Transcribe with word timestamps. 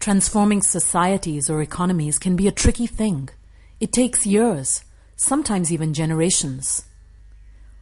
Transforming 0.00 0.62
societies 0.62 1.50
or 1.50 1.60
economies 1.60 2.20
can 2.20 2.36
be 2.36 2.46
a 2.46 2.52
tricky 2.52 2.86
thing. 2.86 3.28
It 3.80 3.92
takes 3.92 4.24
years, 4.24 4.84
sometimes 5.16 5.72
even 5.72 5.92
generations. 5.92 6.84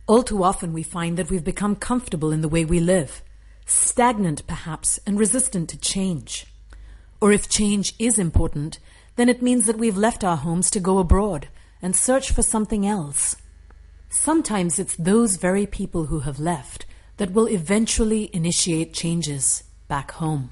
All 0.07 0.23
too 0.23 0.43
often 0.43 0.73
we 0.73 0.83
find 0.83 1.19
that 1.19 1.31
we've 1.31 1.45
become 1.45 1.77
comfortable 1.77 2.33
in 2.33 2.41
the 2.41 2.49
way 2.49 2.65
we 2.65 2.81
live, 2.81 3.23
stagnant 3.67 4.47
perhaps, 4.47 4.99
and 5.07 5.19
resistant 5.19 5.69
to 5.71 5.79
change. 5.79 6.47
Or 7.21 7.33
if 7.33 7.51
change 7.51 7.95
is 7.99 8.19
important, 8.19 8.79
then 9.17 9.29
it 9.29 9.43
means 9.43 9.67
that 9.67 9.79
we've 9.79 9.97
left 9.97 10.25
our 10.25 10.39
homes 10.39 10.71
to 10.71 10.81
go 10.81 10.99
abroad 10.99 11.49
and 11.83 11.95
search 11.95 12.31
for 12.31 12.43
something 12.43 12.87
else. 12.87 13.37
Sometimes 14.09 14.79
it's 14.79 14.97
those 14.97 15.37
very 15.37 15.67
people 15.67 16.07
who 16.07 16.21
have 16.21 16.41
left 16.41 16.87
that 17.19 17.33
will 17.33 17.47
eventually 17.47 18.31
initiate 18.33 18.95
changes 18.95 19.65
back 19.87 20.13
home. 20.13 20.51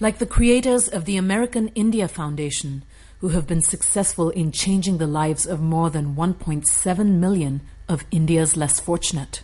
Like 0.00 0.18
the 0.18 0.26
creators 0.26 0.88
of 0.88 1.04
the 1.04 1.16
American 1.16 1.68
India 1.68 2.08
Foundation, 2.08 2.82
who 3.20 3.28
have 3.28 3.46
been 3.46 3.62
successful 3.62 4.30
in 4.30 4.50
changing 4.50 4.98
the 4.98 5.06
lives 5.06 5.46
of 5.46 5.60
more 5.60 5.88
than 5.88 6.16
1.7 6.16 7.06
million 7.20 7.60
of 7.88 8.04
India's 8.10 8.56
less 8.56 8.80
fortunate. 8.80 9.42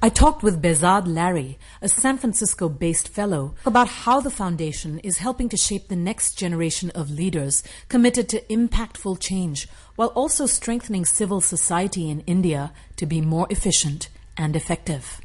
I 0.00 0.08
talked 0.08 0.44
with 0.44 0.62
Behzad 0.62 1.08
Larry, 1.08 1.58
a 1.82 1.88
San 1.88 2.18
Francisco 2.18 2.68
based 2.68 3.08
fellow, 3.08 3.56
about 3.66 3.88
how 3.88 4.20
the 4.20 4.30
foundation 4.30 5.00
is 5.00 5.18
helping 5.18 5.48
to 5.48 5.56
shape 5.56 5.88
the 5.88 5.96
next 5.96 6.38
generation 6.38 6.90
of 6.94 7.10
leaders 7.10 7.64
committed 7.88 8.28
to 8.28 8.42
impactful 8.42 9.18
change 9.18 9.68
while 9.96 10.08
also 10.14 10.46
strengthening 10.46 11.04
civil 11.04 11.40
society 11.40 12.08
in 12.08 12.20
India 12.20 12.72
to 12.94 13.06
be 13.06 13.20
more 13.20 13.48
efficient 13.50 14.08
and 14.36 14.54
effective. 14.54 15.20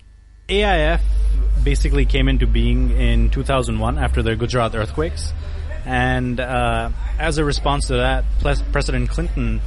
AIF 0.49 1.01
basically 1.65 2.05
came 2.05 2.29
into 2.29 2.47
being 2.47 2.91
in 2.91 3.29
2001 3.31 3.97
after 3.97 4.21
the 4.21 4.35
Gujarat 4.35 4.75
earthquakes. 4.75 5.33
And 5.85 6.39
uh, 6.39 6.91
as 7.19 7.37
a 7.37 7.43
response 7.43 7.87
to 7.87 7.97
that, 7.97 8.23
President 8.71 9.09
Clinton 9.09 9.61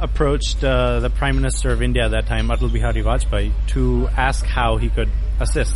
approached 0.00 0.62
uh, 0.64 1.00
the 1.00 1.10
Prime 1.10 1.36
Minister 1.36 1.70
of 1.70 1.82
India 1.82 2.04
at 2.04 2.12
that 2.12 2.26
time, 2.26 2.48
Atal 2.48 2.72
Bihari 2.72 3.02
Vajpayee, 3.02 3.52
to 3.68 4.08
ask 4.16 4.44
how 4.44 4.76
he 4.76 4.88
could 4.88 5.10
assist. 5.40 5.74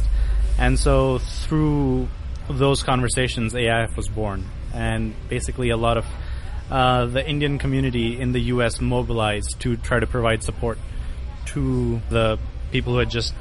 And 0.58 0.78
so 0.78 1.18
through 1.18 2.08
those 2.48 2.82
conversations, 2.82 3.54
AIF 3.54 3.96
was 3.96 4.08
born. 4.08 4.46
And 4.72 5.14
basically, 5.28 5.70
a 5.70 5.76
lot 5.76 5.98
of 5.98 6.06
uh, 6.70 7.06
the 7.06 7.28
Indian 7.28 7.58
community 7.58 8.20
in 8.20 8.32
the 8.32 8.40
U.S. 8.54 8.80
mobilized 8.80 9.60
to 9.60 9.76
try 9.76 9.98
to 9.98 10.06
provide 10.06 10.42
support 10.42 10.78
to 11.46 12.00
the 12.10 12.38
people 12.70 12.92
who 12.92 13.00
had 13.00 13.10
just 13.10 13.34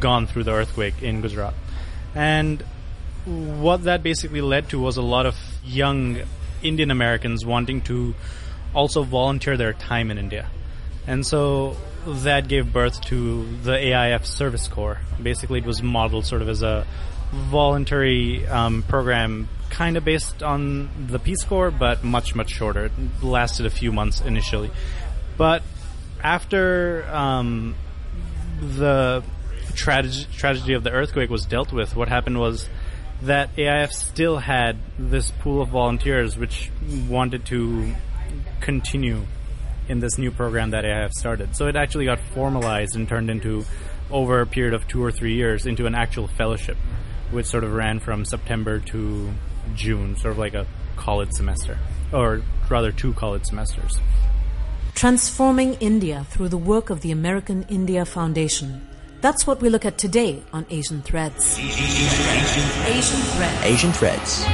gone 0.00 0.26
through 0.26 0.44
the 0.44 0.52
earthquake 0.52 1.02
in 1.02 1.20
Gujarat. 1.20 1.54
And 2.14 2.62
what 3.24 3.84
that 3.84 4.02
basically 4.02 4.40
led 4.40 4.68
to 4.70 4.80
was 4.80 4.96
a 4.96 5.02
lot 5.02 5.26
of 5.26 5.36
young 5.64 6.18
Indian 6.62 6.90
Americans 6.90 7.44
wanting 7.44 7.80
to 7.82 8.14
also 8.74 9.02
volunteer 9.02 9.56
their 9.56 9.72
time 9.72 10.10
in 10.10 10.18
India. 10.18 10.48
And 11.06 11.26
so 11.26 11.76
that 12.06 12.48
gave 12.48 12.72
birth 12.72 13.00
to 13.02 13.44
the 13.62 13.72
AIF 13.72 14.26
Service 14.26 14.68
Corps. 14.68 14.98
Basically, 15.22 15.60
it 15.60 15.66
was 15.66 15.82
modeled 15.82 16.26
sort 16.26 16.42
of 16.42 16.48
as 16.48 16.62
a 16.62 16.86
voluntary 17.32 18.46
um, 18.46 18.82
program, 18.82 19.48
kind 19.70 19.96
of 19.96 20.04
based 20.04 20.42
on 20.42 20.88
the 21.06 21.18
Peace 21.18 21.42
Corps, 21.42 21.70
but 21.70 22.04
much, 22.04 22.34
much 22.34 22.50
shorter. 22.50 22.86
It 22.86 22.92
lasted 23.22 23.66
a 23.66 23.70
few 23.70 23.92
months 23.92 24.20
initially. 24.20 24.70
But 25.36 25.62
after 26.22 27.04
um, 27.10 27.74
the 28.60 29.22
trage- 29.72 30.30
tragedy 30.36 30.74
of 30.74 30.84
the 30.84 30.90
earthquake 30.90 31.30
was 31.30 31.44
dealt 31.44 31.72
with, 31.72 31.96
what 31.96 32.08
happened 32.08 32.38
was 32.38 32.68
that 33.22 33.56
AIF 33.56 33.92
still 33.92 34.38
had 34.38 34.76
this 34.98 35.30
pool 35.30 35.62
of 35.62 35.68
volunteers 35.68 36.36
which 36.36 36.70
wanted 37.08 37.46
to 37.46 37.94
continue 38.60 39.22
in 39.88 40.00
this 40.00 40.18
new 40.18 40.30
program 40.30 40.70
that 40.70 40.84
AIF 40.84 41.12
started. 41.12 41.56
So 41.56 41.66
it 41.66 41.76
actually 41.76 42.06
got 42.06 42.18
formalized 42.18 42.96
and 42.96 43.08
turned 43.08 43.30
into, 43.30 43.64
over 44.10 44.40
a 44.40 44.46
period 44.46 44.74
of 44.74 44.86
two 44.88 45.02
or 45.02 45.10
three 45.10 45.34
years, 45.34 45.66
into 45.66 45.86
an 45.86 45.94
actual 45.94 46.26
fellowship, 46.26 46.76
which 47.30 47.46
sort 47.46 47.64
of 47.64 47.72
ran 47.72 48.00
from 48.00 48.24
September 48.24 48.80
to 48.80 49.32
June, 49.74 50.16
sort 50.16 50.32
of 50.32 50.38
like 50.38 50.54
a 50.54 50.66
college 50.96 51.30
semester, 51.32 51.78
or 52.12 52.42
rather 52.68 52.92
two 52.92 53.12
college 53.14 53.44
semesters. 53.44 53.98
Transforming 54.94 55.74
India 55.74 56.24
through 56.30 56.48
the 56.48 56.58
work 56.58 56.88
of 56.88 57.00
the 57.00 57.10
American 57.10 57.64
India 57.68 58.04
Foundation 58.04 58.86
that's 59.24 59.46
what 59.46 59.62
we 59.62 59.70
look 59.70 59.86
at 59.86 59.96
today 59.96 60.42
on 60.52 60.66
Asian 60.68 61.00
Threads. 61.00 61.58
Asian 61.58 63.20
Threads. 63.32 63.64
Asian 63.64 63.90
Threads. 63.90 64.44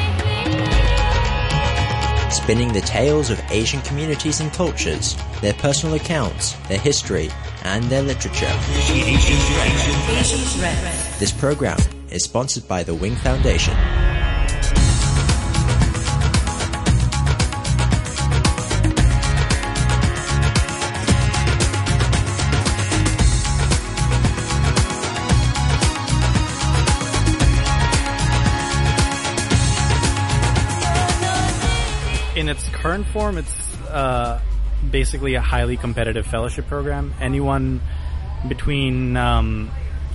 Spinning 2.32 2.72
the 2.72 2.81
tales 2.82 3.31
of 3.31 3.41
Asian 3.50 3.81
communities 3.81 4.38
and 4.38 4.53
cultures, 4.53 5.16
their 5.41 5.54
personal 5.54 5.97
accounts, 5.97 6.53
their 6.69 6.78
history, 6.78 7.31
and 7.64 7.82
their 7.86 8.03
literature. 8.03 8.47
Asian 8.47 9.38
Threads. 10.60 11.19
This 11.19 11.32
program 11.32 11.81
is 12.12 12.22
sponsored 12.22 12.69
by 12.69 12.84
the 12.84 12.94
Wing 12.94 13.16
Foundation. 13.16 13.75
Current 32.80 33.06
form, 33.08 33.36
it's 33.36 33.76
uh, 33.88 34.41
basically 34.91 35.34
a 35.34 35.41
highly 35.41 35.76
competitive 35.76 36.26
fellowship 36.26 36.66
program. 36.66 37.12
Anyone 37.20 37.80
between, 38.48 39.16
um, 39.16 39.70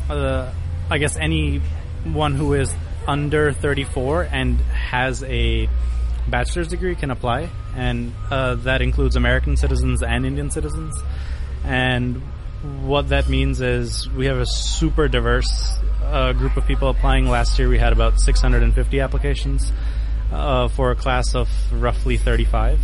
uh, 0.09 0.51
I 0.89 0.97
guess, 0.97 1.15
anyone 1.15 2.33
who 2.33 2.53
is 2.53 2.73
under 3.07 3.53
34 3.53 4.23
and 4.31 4.59
has 4.61 5.23
a 5.23 5.69
bachelor's 6.27 6.67
degree 6.67 6.95
can 6.95 7.11
apply, 7.11 7.49
and 7.75 8.11
uh, 8.31 8.55
that 8.55 8.81
includes 8.81 9.15
American 9.15 9.57
citizens 9.57 10.01
and 10.01 10.25
Indian 10.25 10.49
citizens. 10.49 10.95
And 11.63 12.21
what 12.81 13.09
that 13.09 13.29
means 13.29 13.61
is 13.61 14.09
we 14.09 14.25
have 14.25 14.37
a 14.37 14.45
super 14.47 15.07
diverse 15.07 15.77
uh, 16.03 16.33
group 16.33 16.57
of 16.57 16.65
people 16.65 16.89
applying. 16.89 17.29
Last 17.29 17.59
year 17.59 17.69
we 17.69 17.77
had 17.77 17.93
about 17.93 18.19
650 18.19 18.99
applications 18.99 19.71
uh, 20.31 20.67
for 20.67 20.91
a 20.91 20.95
class 20.95 21.35
of 21.35 21.49
roughly 21.71 22.17
35, 22.17 22.79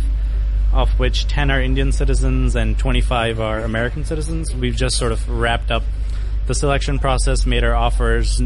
of 0.72 0.98
which 0.98 1.26
10 1.26 1.50
are 1.50 1.60
Indian 1.60 1.92
citizens 1.92 2.56
and 2.56 2.78
25 2.78 3.40
are 3.40 3.60
American 3.60 4.04
citizens. 4.04 4.54
We've 4.54 4.76
just 4.76 4.96
sort 4.96 5.12
of 5.12 5.28
wrapped 5.28 5.70
up 5.70 5.82
the 6.46 6.54
selection 6.54 6.98
process, 6.98 7.46
made 7.46 7.62
our 7.62 7.74
offers. 7.74 8.42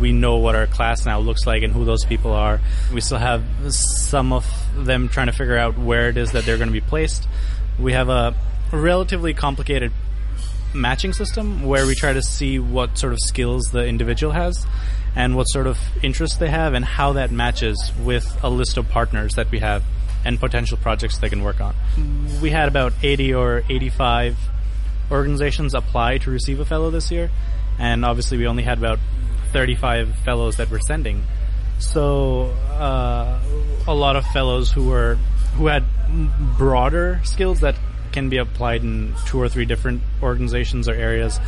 We 0.00 0.12
know 0.12 0.36
what 0.36 0.54
our 0.54 0.66
class 0.66 1.04
now 1.04 1.18
looks 1.18 1.46
like 1.46 1.62
and 1.62 1.72
who 1.72 1.84
those 1.84 2.04
people 2.04 2.32
are. 2.32 2.60
We 2.92 3.00
still 3.00 3.18
have 3.18 3.42
some 3.72 4.32
of 4.32 4.46
them 4.76 5.08
trying 5.08 5.26
to 5.26 5.32
figure 5.32 5.58
out 5.58 5.76
where 5.76 6.08
it 6.08 6.16
is 6.16 6.32
that 6.32 6.44
they're 6.44 6.58
going 6.58 6.68
to 6.68 6.72
be 6.72 6.80
placed. 6.80 7.26
We 7.78 7.92
have 7.92 8.08
a 8.08 8.34
relatively 8.72 9.34
complicated 9.34 9.92
matching 10.72 11.12
system 11.12 11.64
where 11.64 11.86
we 11.86 11.94
try 11.96 12.12
to 12.12 12.22
see 12.22 12.60
what 12.60 12.96
sort 12.96 13.12
of 13.12 13.18
skills 13.20 13.64
the 13.72 13.84
individual 13.84 14.32
has 14.32 14.64
and 15.16 15.36
what 15.36 15.44
sort 15.44 15.66
of 15.66 15.78
interests 16.02 16.36
they 16.38 16.48
have 16.48 16.74
and 16.74 16.84
how 16.84 17.14
that 17.14 17.30
matches 17.30 17.92
with 18.02 18.38
a 18.42 18.50
list 18.50 18.76
of 18.76 18.88
partners 18.88 19.34
that 19.34 19.50
we 19.50 19.58
have 19.58 19.82
and 20.24 20.38
potential 20.38 20.76
projects 20.76 21.18
they 21.18 21.28
can 21.28 21.42
work 21.42 21.60
on. 21.60 21.74
We 22.40 22.50
had 22.50 22.68
about 22.68 22.92
80 23.02 23.34
or 23.34 23.62
85 23.68 24.36
organizations 25.10 25.74
apply 25.74 26.18
to 26.18 26.30
receive 26.30 26.60
a 26.60 26.64
fellow 26.64 26.90
this 26.90 27.10
year, 27.10 27.30
and 27.78 28.04
obviously 28.04 28.38
we 28.38 28.46
only 28.46 28.62
had 28.62 28.78
about 28.78 28.98
35 29.52 30.14
fellows 30.24 30.56
that 30.56 30.70
we're 30.70 30.80
sending. 30.80 31.24
So 31.78 32.50
uh, 32.78 33.40
a 33.88 33.94
lot 33.94 34.16
of 34.16 34.24
fellows 34.26 34.70
who 34.70 34.88
were 34.88 35.16
who 35.54 35.66
had 35.66 35.84
broader 36.56 37.20
skills 37.24 37.60
that 37.60 37.74
can 38.12 38.28
be 38.28 38.36
applied 38.36 38.82
in 38.82 39.14
two 39.26 39.40
or 39.40 39.48
three 39.48 39.64
different 39.64 40.02
organizations 40.22 40.88
or 40.88 40.94
areas 40.94 41.40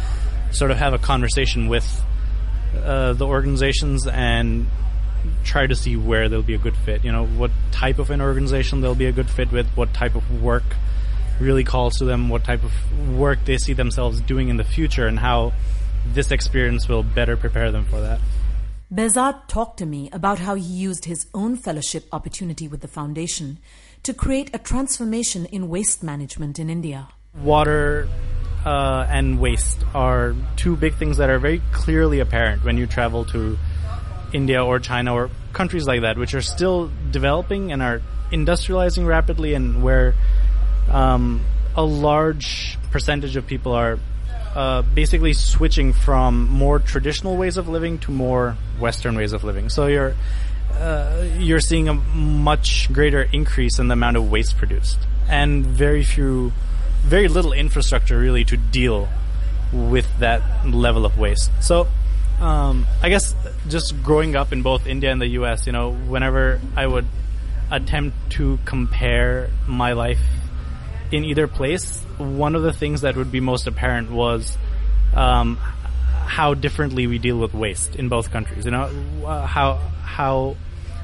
sort 0.51 0.71
of 0.71 0.79
have 0.79 0.93
a 0.95 0.99
conversation 0.99 1.69
with 1.69 2.03
uh, 2.77 3.13
the 3.13 3.27
organizations 3.27 4.07
and 4.07 4.67
try 5.45 5.67
to 5.67 5.75
see 5.75 5.97
where 5.97 6.29
they'll 6.29 6.43
be 6.43 6.55
a 6.55 6.59
good 6.59 6.77
fit. 6.77 7.05
You 7.05 7.13
know, 7.13 7.27
what 7.27 7.51
type 7.71 7.99
of 7.99 8.11
an 8.11 8.21
organization 8.21 8.81
they'll 8.81 8.95
be 8.95 9.07
a 9.07 9.13
good 9.13 9.31
fit 9.31 9.53
with, 9.53 9.69
what 9.77 9.95
type 9.95 10.15
of 10.15 10.43
work 10.43 10.65
really 11.41 11.65
calls 11.65 11.99
to 11.99 12.05
them, 12.05 12.29
what 12.29 12.45
type 12.45 12.65
of 12.65 12.73
work 13.11 13.45
they 13.45 13.59
see 13.59 13.73
themselves 13.73 14.21
doing 14.21 14.49
in 14.49 14.57
the 14.57 14.65
future, 14.65 15.07
and 15.07 15.19
how 15.19 15.53
this 16.07 16.31
experience 16.31 16.89
will 16.89 17.03
better 17.03 17.37
prepare 17.37 17.71
them 17.71 17.85
for 17.85 18.01
that. 18.01 18.21
Behzad 18.93 19.49
talked 19.49 19.79
to 19.79 19.87
me 19.87 20.11
about 20.13 20.39
how 20.41 20.55
he 20.55 20.63
used 20.63 21.07
his 21.07 21.27
own 21.33 21.57
fellowship 21.57 22.05
opportunity 22.13 22.69
with 22.69 22.83
the 22.83 22.89
foundation 22.89 23.59
to 24.03 24.13
create 24.13 24.51
a 24.53 24.59
transformation 24.59 25.47
in 25.47 25.69
waste 25.69 26.03
management 26.03 26.59
in 26.59 26.69
India. 26.69 27.09
Water 27.43 28.09
uh, 28.65 29.07
and 29.09 29.41
waste 29.41 29.85
are 29.95 30.35
two 30.57 30.77
big 30.77 30.95
things 30.95 31.17
that 31.17 31.31
are 31.31 31.39
very 31.39 31.61
clearly 31.73 32.21
apparent 32.21 32.65
when 32.65 32.77
you 32.77 32.87
travel 32.87 33.25
to 33.27 33.59
India 34.33 34.65
or 34.65 34.79
China 34.79 35.15
or 35.15 35.31
countries 35.53 35.87
like 35.87 36.03
that, 36.03 36.17
which 36.17 36.35
are 36.35 36.41
still 36.43 36.91
developing 37.11 37.73
and 37.73 37.83
are 37.83 38.01
industrializing 38.31 39.07
rapidly, 39.07 39.55
and 39.55 39.83
where 39.83 40.15
um, 40.91 41.43
a 41.77 41.85
large 41.85 42.79
percentage 42.91 43.37
of 43.37 43.47
people 43.47 43.73
are 43.73 43.99
uh, 44.55 44.83
basically 44.83 45.33
switching 45.33 45.93
from 45.93 46.49
more 46.49 46.79
traditional 46.79 47.37
ways 47.37 47.57
of 47.57 47.69
living 47.69 47.99
to 47.99 48.11
more 48.11 48.57
Western 48.79 49.17
ways 49.17 49.33
of 49.33 49.45
living. 49.45 49.69
So 49.69 49.87
you're 49.87 50.15
uh, 50.75 51.27
you're 51.39 51.61
seeing 51.61 51.89
a 51.89 51.95
much 51.95 52.93
greater 52.93 53.23
increase 53.23 53.79
in 53.79 53.89
the 53.89 53.93
amount 53.93 54.17
of 54.17 54.31
waste 54.31 54.57
produced, 54.57 54.99
and 55.29 55.65
very 55.67 56.03
few, 56.03 56.53
very 57.03 57.29
little 57.29 57.53
infrastructure 57.53 58.19
really 58.19 58.45
to 58.45 58.57
deal 58.57 59.09
with 59.73 60.07
that 60.19 60.43
level 60.67 61.05
of 61.05 61.19
waste. 61.19 61.51
So. 61.61 61.89
Um, 62.41 62.89
I 63.01 63.09
guess 63.09 63.37
just 63.69 64.03
growing 64.03 64.35
up 64.35 64.53
in 64.53 64.63
both 64.63 64.89
India 64.89 65.13
and 65.13 65.21
the 65.21 65.29
U.S., 65.29 65.65
you 65.65 65.73
know, 65.73 65.93
whenever 65.93 66.61
I 66.75 66.85
would 66.85 67.07
attempt 67.71 68.17
to 68.31 68.59
compare 68.65 69.51
my 69.69 69.93
life 69.93 70.19
in 71.13 71.25
either 71.25 71.47
place, 71.47 72.01
one 72.19 72.57
of 72.57 72.63
the 72.63 72.73
things 72.73 73.03
that 73.03 73.17
would 73.17 73.31
be 73.31 73.41
most 73.41 73.67
apparent 73.67 74.11
was 74.11 74.57
um, 75.15 75.57
how 75.57 76.55
differently 76.55 77.07
we 77.07 77.19
deal 77.19 77.39
with 77.39 77.55
waste 77.55 77.97
in 77.97 78.09
both 78.09 78.31
countries. 78.31 78.65
You 78.65 78.71
know, 78.73 78.91
uh, 79.25 79.47
how 79.47 79.75
how 80.03 80.57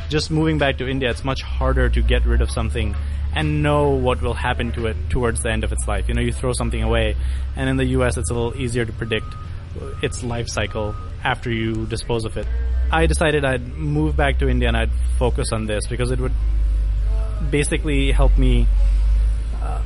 just 0.09 0.31
moving 0.31 0.59
back 0.59 0.79
to 0.79 0.89
India, 0.89 1.11
it's 1.11 1.25
much 1.25 1.43
harder 1.43 1.89
to 1.89 2.03
get 2.03 2.25
rid 2.25 2.41
of 2.41 2.51
something 2.51 2.97
and 3.39 3.63
know 3.63 3.91
what 3.91 4.21
will 4.21 4.35
happen 4.35 4.73
to 4.73 4.89
it 4.89 4.97
towards 5.11 5.45
the 5.45 5.49
end 5.49 5.63
of 5.63 5.71
its 5.71 5.87
life. 5.87 6.09
You 6.09 6.15
know, 6.15 6.21
you 6.21 6.33
throw 6.33 6.53
something 6.53 6.83
away, 6.83 7.15
and 7.55 7.71
in 7.71 7.77
the 7.77 7.85
U.S., 7.99 8.17
it's 8.17 8.31
a 8.31 8.35
little 8.35 8.61
easier 8.61 8.85
to 8.85 8.93
predict 8.93 9.33
its 10.03 10.25
life 10.25 10.49
cycle 10.49 10.97
after 11.23 11.49
you 11.49 11.87
dispose 11.87 12.25
of 12.25 12.37
it. 12.37 12.49
I 12.91 13.07
decided 13.07 13.45
I'd 13.45 13.65
move 13.77 14.17
back 14.17 14.41
to 14.41 14.49
India 14.49 14.67
and 14.67 14.77
I'd 14.77 14.91
focus 15.21 15.53
on 15.53 15.67
this 15.67 15.87
because 15.87 16.11
it 16.11 16.19
would 16.19 16.33
basically 17.49 18.11
help 18.11 18.37
me 18.37 18.67
uh, 19.63 19.83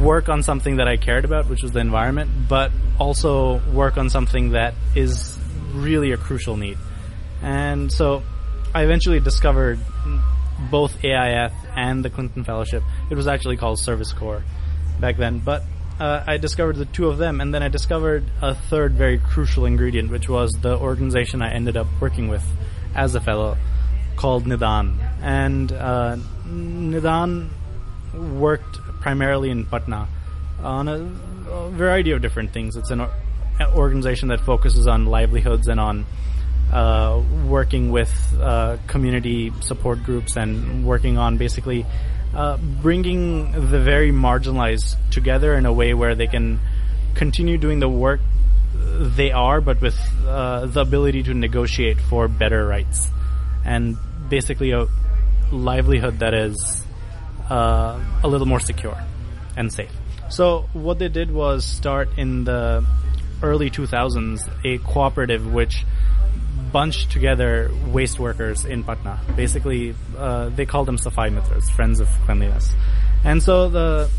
work 0.00 0.28
on 0.28 0.44
something 0.44 0.76
that 0.76 0.86
I 0.86 0.98
cared 0.98 1.24
about, 1.24 1.48
which 1.48 1.64
was 1.64 1.72
the 1.72 1.80
environment, 1.80 2.30
but 2.48 2.70
also 3.00 3.58
work 3.72 3.96
on 3.98 4.08
something 4.08 4.50
that 4.50 4.74
is 4.94 5.36
really 5.72 6.12
a 6.12 6.16
crucial 6.16 6.56
need. 6.56 6.78
And 7.42 7.90
so 7.90 8.22
I 8.72 8.84
eventually 8.84 9.18
discovered 9.18 9.80
both 10.70 11.02
AIF 11.02 11.52
and 11.76 12.04
the 12.04 12.10
Clinton 12.10 12.44
Fellowship. 12.44 12.82
It 13.10 13.14
was 13.14 13.26
actually 13.26 13.56
called 13.56 13.78
Service 13.78 14.12
Corps 14.12 14.42
back 15.00 15.16
then, 15.16 15.38
but 15.38 15.62
uh, 16.00 16.24
I 16.26 16.38
discovered 16.38 16.76
the 16.76 16.86
two 16.86 17.08
of 17.08 17.18
them, 17.18 17.40
and 17.40 17.52
then 17.52 17.62
I 17.62 17.68
discovered 17.68 18.24
a 18.40 18.54
third 18.54 18.94
very 18.94 19.18
crucial 19.18 19.66
ingredient, 19.66 20.10
which 20.10 20.28
was 20.28 20.50
the 20.62 20.76
organization 20.78 21.42
I 21.42 21.52
ended 21.52 21.76
up 21.76 21.86
working 22.00 22.28
with 22.28 22.44
as 22.94 23.14
a 23.14 23.20
fellow 23.20 23.56
called 24.16 24.44
Nidan. 24.44 24.98
And 25.20 25.70
uh, 25.72 26.16
Nidan 26.46 27.50
worked 28.14 28.78
primarily 29.00 29.50
in 29.50 29.66
Patna 29.66 30.08
on 30.62 30.88
a, 30.88 30.94
a 31.50 31.70
variety 31.70 32.12
of 32.12 32.22
different 32.22 32.52
things. 32.52 32.76
It's 32.76 32.90
an, 32.90 33.02
or- 33.02 33.12
an, 33.58 33.66
organization 33.74 34.28
that 34.28 34.40
focuses 34.40 34.86
on 34.86 35.06
livelihoods 35.06 35.68
and 35.68 35.78
on 35.78 36.06
uh, 36.72 37.22
working 37.46 37.90
with 37.90 38.12
uh, 38.40 38.76
community 38.86 39.52
support 39.60 40.02
groups 40.04 40.36
and 40.36 40.84
working 40.84 41.18
on 41.18 41.36
basically 41.36 41.84
uh, 42.34 42.56
bringing 42.56 43.52
the 43.52 43.80
very 43.80 44.12
marginalized 44.12 44.96
together 45.10 45.54
in 45.54 45.66
a 45.66 45.72
way 45.72 45.94
where 45.94 46.14
they 46.14 46.26
can 46.28 46.60
continue 47.14 47.58
doing 47.58 47.80
the 47.80 47.88
work 47.88 48.20
they 48.72 49.32
are, 49.32 49.60
but 49.60 49.80
with 49.80 49.98
uh, 50.26 50.66
the 50.66 50.80
ability 50.80 51.22
to 51.24 51.34
negotiate 51.34 52.00
for 52.00 52.28
better 52.28 52.66
rights 52.66 53.08
and 53.64 53.96
basically 54.28 54.70
a 54.70 54.86
livelihood 55.50 56.20
that 56.20 56.34
is 56.34 56.84
uh, 57.50 57.98
a 58.22 58.28
little 58.28 58.46
more 58.46 58.60
secure 58.60 58.96
and 59.56 59.72
safe. 59.72 59.90
So 60.28 60.68
what 60.72 60.98
they 60.98 61.08
did 61.08 61.32
was 61.32 61.64
start 61.64 62.10
in 62.16 62.44
the 62.44 62.86
early 63.42 63.70
2000s 63.70 64.48
a 64.64 64.78
cooperative 64.78 65.52
which 65.52 65.84
bunched 66.72 67.10
together 67.10 67.70
waste 67.88 68.18
workers 68.18 68.64
in 68.64 68.84
Patna. 68.84 69.18
Basically, 69.36 69.94
uh, 70.16 70.50
they 70.50 70.66
called 70.66 70.86
them 70.86 70.98
Safai 70.98 71.30
Mitras, 71.36 71.70
friends 71.70 72.00
of 72.00 72.08
cleanliness. 72.24 72.72
And 73.24 73.42
so 73.42 73.68
the 73.68 74.10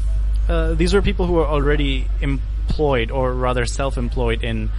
uh, 0.50 0.74
these 0.74 0.94
were 0.94 1.02
people 1.02 1.28
who 1.28 1.34
were 1.34 1.48
already 1.48 2.08
employed, 2.20 3.12
or 3.12 3.34
rather 3.34 3.66
self-employed, 3.66 4.44
in 4.44 4.70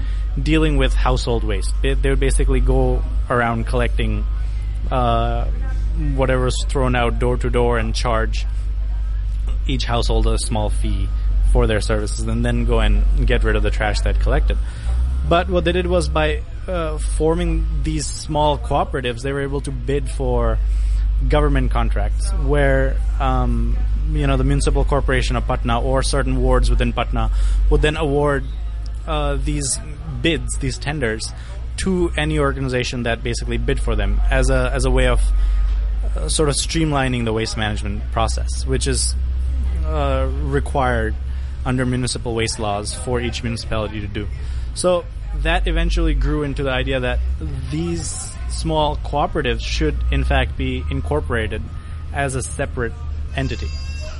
dealing 0.40 0.76
with 0.76 0.92
household 0.94 1.44
waste. 1.44 1.72
They, 1.82 1.94
they 1.94 2.10
would 2.10 2.20
basically 2.20 2.60
go 2.60 3.02
around 3.30 3.66
collecting 3.66 4.24
uh, 4.90 5.46
whatever 6.14 6.44
was 6.44 6.64
thrown 6.68 6.94
out 6.94 7.18
door 7.18 7.36
to 7.36 7.50
door 7.50 7.78
and 7.78 7.94
charge 7.94 8.46
each 9.66 9.84
household 9.84 10.26
a 10.26 10.38
small 10.38 10.70
fee 10.70 11.08
for 11.52 11.66
their 11.66 11.80
services 11.80 12.26
and 12.26 12.44
then 12.44 12.64
go 12.64 12.80
and 12.80 13.26
get 13.26 13.44
rid 13.44 13.56
of 13.56 13.62
the 13.62 13.70
trash 13.70 14.00
that 14.00 14.18
collected. 14.20 14.58
But 15.28 15.48
what 15.48 15.64
they 15.64 15.72
did 15.72 15.86
was 15.86 16.08
by 16.08 16.42
uh, 16.66 16.98
forming 16.98 17.66
these 17.82 18.06
small 18.06 18.58
cooperatives, 18.58 19.22
they 19.22 19.32
were 19.32 19.42
able 19.42 19.60
to 19.62 19.70
bid 19.70 20.10
for 20.10 20.58
government 21.28 21.70
contracts 21.70 22.32
where 22.32 22.96
um, 23.20 23.76
you 24.10 24.26
know 24.26 24.36
the 24.36 24.44
municipal 24.44 24.84
corporation 24.84 25.36
of 25.36 25.46
Patna 25.46 25.80
or 25.80 26.02
certain 26.02 26.42
wards 26.42 26.68
within 26.68 26.92
Patna 26.92 27.30
would 27.70 27.82
then 27.82 27.96
award 27.96 28.44
uh, 29.06 29.36
these 29.36 29.78
bids, 30.20 30.56
these 30.58 30.78
tenders, 30.78 31.32
to 31.78 32.10
any 32.16 32.38
organization 32.38 33.04
that 33.04 33.22
basically 33.22 33.58
bid 33.58 33.80
for 33.80 33.96
them 33.96 34.20
as 34.30 34.50
a 34.50 34.70
as 34.72 34.84
a 34.84 34.90
way 34.90 35.06
of 35.06 35.20
uh, 36.16 36.28
sort 36.28 36.48
of 36.48 36.54
streamlining 36.54 37.24
the 37.24 37.32
waste 37.32 37.56
management 37.56 38.02
process, 38.12 38.66
which 38.66 38.86
is 38.86 39.14
uh, 39.84 40.28
required 40.42 41.14
under 41.64 41.86
municipal 41.86 42.34
waste 42.34 42.58
laws 42.58 42.94
for 42.94 43.20
each 43.20 43.42
municipality 43.42 44.00
to 44.00 44.06
do. 44.06 44.26
So 44.74 45.04
that 45.42 45.66
eventually 45.66 46.14
grew 46.14 46.42
into 46.42 46.62
the 46.62 46.70
idea 46.70 47.00
that 47.00 47.18
these 47.70 48.32
small 48.50 48.96
cooperatives 48.96 49.60
should, 49.60 49.96
in 50.10 50.24
fact, 50.24 50.56
be 50.56 50.84
incorporated 50.90 51.62
as 52.12 52.34
a 52.34 52.42
separate 52.42 52.92
entity. 53.36 53.68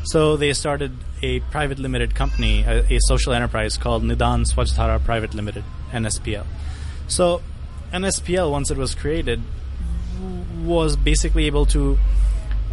So 0.04 0.36
they 0.36 0.52
started 0.52 0.92
a 1.22 1.40
private 1.40 1.78
limited 1.78 2.14
company, 2.14 2.64
a, 2.64 2.94
a 2.94 2.98
social 3.00 3.32
enterprise 3.32 3.76
called 3.76 4.02
Nidan 4.02 4.44
Swachhdhara 4.44 5.04
Private 5.04 5.34
Limited, 5.34 5.64
NSPL. 5.92 6.44
So 7.06 7.40
NSPL, 7.92 8.50
once 8.50 8.70
it 8.70 8.76
was 8.76 8.94
created, 8.94 9.40
was 10.64 10.96
basically 10.96 11.46
able 11.46 11.66
to 11.66 11.98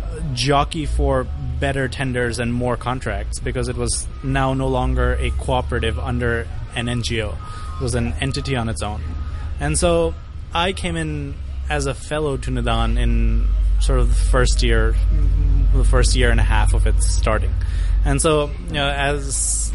uh, 0.02 0.20
jockey 0.34 0.86
for 0.86 1.28
better 1.60 1.88
tenders 1.88 2.40
and 2.40 2.54
more 2.54 2.78
contracts 2.78 3.40
because 3.40 3.68
it 3.68 3.76
was 3.76 4.08
now 4.24 4.54
no 4.54 4.68
longer 4.68 5.14
a 5.20 5.30
cooperative 5.32 6.00
under 6.00 6.48
an 6.76 6.88
NGO. 6.88 7.36
Was 7.82 7.96
an 7.96 8.14
entity 8.20 8.56
on 8.56 8.68
its 8.70 8.82
own. 8.82 9.02
And 9.60 9.78
so 9.78 10.14
I 10.54 10.74
came 10.74 10.96
in 10.96 11.36
as 11.70 11.86
a 11.86 11.94
fellow 11.94 12.36
to 12.38 12.52
Nidan 12.52 13.00
in 13.00 13.48
sort 13.80 14.00
of 14.00 14.10
the 14.10 14.26
first 14.26 14.64
year, 14.64 14.96
the 15.74 15.84
first 15.84 16.16
year 16.16 16.32
and 16.32 16.40
a 16.40 16.44
half 16.44 16.74
of 16.74 16.88
its 16.88 17.08
starting. 17.08 17.54
And 18.04 18.22
so, 18.22 18.50
you 18.68 18.74
know, 18.74 18.90
as 18.90 19.72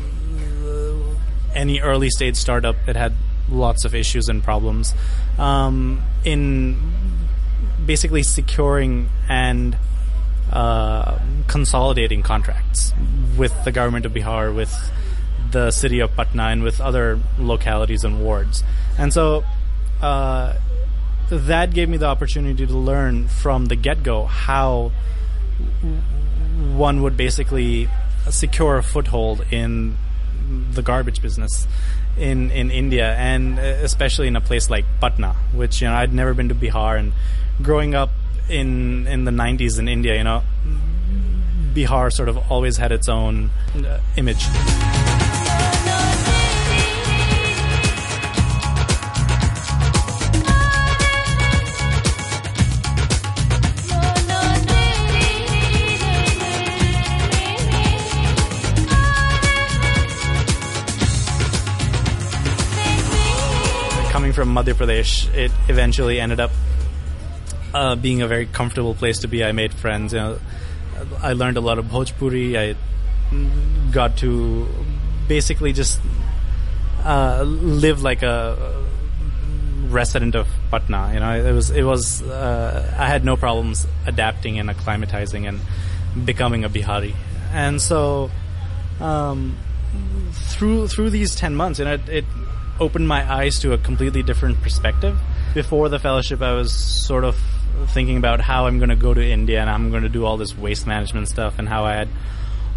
uh, 0.64 0.94
any 1.54 1.80
early 1.80 2.10
stage 2.10 2.36
startup, 2.36 2.76
it 2.86 2.96
had 2.96 3.14
lots 3.48 3.84
of 3.84 3.94
issues 3.94 4.28
and 4.28 4.42
problems 4.42 4.94
um, 5.38 6.02
in 6.24 6.76
basically 7.84 8.22
securing 8.22 9.08
and 9.28 9.76
uh, 10.52 11.18
consolidating 11.46 12.22
contracts 12.22 12.92
with 13.36 13.64
the 13.64 13.72
government 13.72 14.06
of 14.06 14.12
Bihar, 14.12 14.54
with 14.54 14.72
the 15.54 15.70
city 15.70 16.00
of 16.00 16.14
Patna, 16.14 16.48
and 16.48 16.62
with 16.62 16.80
other 16.80 17.18
localities 17.38 18.04
and 18.04 18.22
wards. 18.22 18.62
And 18.98 19.12
so 19.12 19.44
uh, 20.02 20.54
that 21.30 21.72
gave 21.72 21.88
me 21.88 21.96
the 21.96 22.06
opportunity 22.06 22.66
to 22.66 22.74
learn 22.74 23.28
from 23.28 23.66
the 23.66 23.76
get 23.76 24.02
go 24.02 24.26
how 24.26 24.92
one 26.74 27.02
would 27.02 27.16
basically 27.16 27.88
secure 28.28 28.76
a 28.76 28.82
foothold 28.82 29.44
in 29.50 29.96
the 30.72 30.82
garbage 30.82 31.22
business 31.22 31.66
in 32.18 32.50
in 32.50 32.70
India 32.70 33.14
and 33.14 33.58
especially 33.58 34.28
in 34.28 34.36
a 34.36 34.40
place 34.40 34.68
like 34.68 34.84
Patna 35.00 35.34
which 35.52 35.80
you 35.80 35.88
know 35.88 35.94
I'd 35.94 36.12
never 36.12 36.34
been 36.34 36.48
to 36.48 36.54
Bihar 36.54 36.98
and 36.98 37.12
growing 37.62 37.94
up 37.94 38.10
in 38.48 39.06
in 39.06 39.24
the 39.24 39.30
90s 39.30 39.78
in 39.78 39.88
India, 39.88 40.16
you 40.16 40.24
know, 40.24 40.42
Bihar 41.74 42.12
sort 42.12 42.28
of 42.28 42.38
always 42.50 42.76
had 42.76 42.92
its 42.92 43.08
own 43.08 43.50
uh, 43.74 44.00
image. 44.16 44.44
From 64.34 64.52
Madhya 64.52 64.74
Pradesh, 64.74 65.32
it 65.32 65.52
eventually 65.68 66.20
ended 66.20 66.40
up 66.40 66.50
uh, 67.72 67.94
being 67.94 68.20
a 68.20 68.26
very 68.26 68.46
comfortable 68.46 68.94
place 68.94 69.20
to 69.20 69.28
be. 69.28 69.44
I 69.44 69.52
made 69.52 69.72
friends. 69.72 70.12
You 70.12 70.18
know, 70.18 70.38
I 71.22 71.34
learned 71.34 71.56
a 71.56 71.60
lot 71.60 71.78
of 71.78 71.86
Bhojpuri. 71.86 72.56
I 72.58 72.74
got 73.92 74.18
to 74.18 74.66
basically 75.28 75.72
just 75.72 76.00
uh, 77.04 77.42
live 77.42 78.02
like 78.02 78.22
a 78.22 78.84
resident 79.88 80.34
of 80.34 80.48
Patna. 80.70 81.12
You 81.14 81.20
know, 81.20 81.32
it 81.32 81.52
was 81.52 81.70
it 81.70 81.82
was 81.84 82.22
uh, 82.22 82.96
I 82.98 83.06
had 83.06 83.24
no 83.24 83.36
problems 83.36 83.86
adapting 84.06 84.58
and 84.58 84.68
acclimatizing 84.68 85.48
and 85.48 85.60
becoming 86.26 86.64
a 86.64 86.68
Bihari. 86.68 87.14
And 87.52 87.80
so 87.80 88.30
um, 89.00 89.56
through 90.32 90.88
through 90.88 91.10
these 91.10 91.34
ten 91.34 91.54
months, 91.54 91.78
you 91.78 91.84
know, 91.84 91.94
it, 91.94 92.08
it 92.08 92.24
opened 92.80 93.06
my 93.06 93.30
eyes 93.32 93.60
to 93.60 93.72
a 93.72 93.78
completely 93.78 94.22
different 94.22 94.60
perspective. 94.62 95.18
Before 95.54 95.88
the 95.88 95.98
fellowship, 95.98 96.42
I 96.42 96.54
was 96.54 96.72
sort 96.72 97.24
of 97.24 97.36
thinking 97.88 98.16
about 98.16 98.40
how 98.40 98.66
I'm 98.66 98.78
going 98.78 98.90
to 98.90 98.96
go 98.96 99.14
to 99.14 99.24
India 99.24 99.60
and 99.60 99.68
I'm 99.68 99.90
going 99.90 100.02
to 100.02 100.08
do 100.08 100.24
all 100.24 100.36
this 100.36 100.56
waste 100.56 100.86
management 100.86 101.28
stuff 101.28 101.58
and 101.58 101.68
how 101.68 101.84
I 101.84 101.94
had 101.94 102.08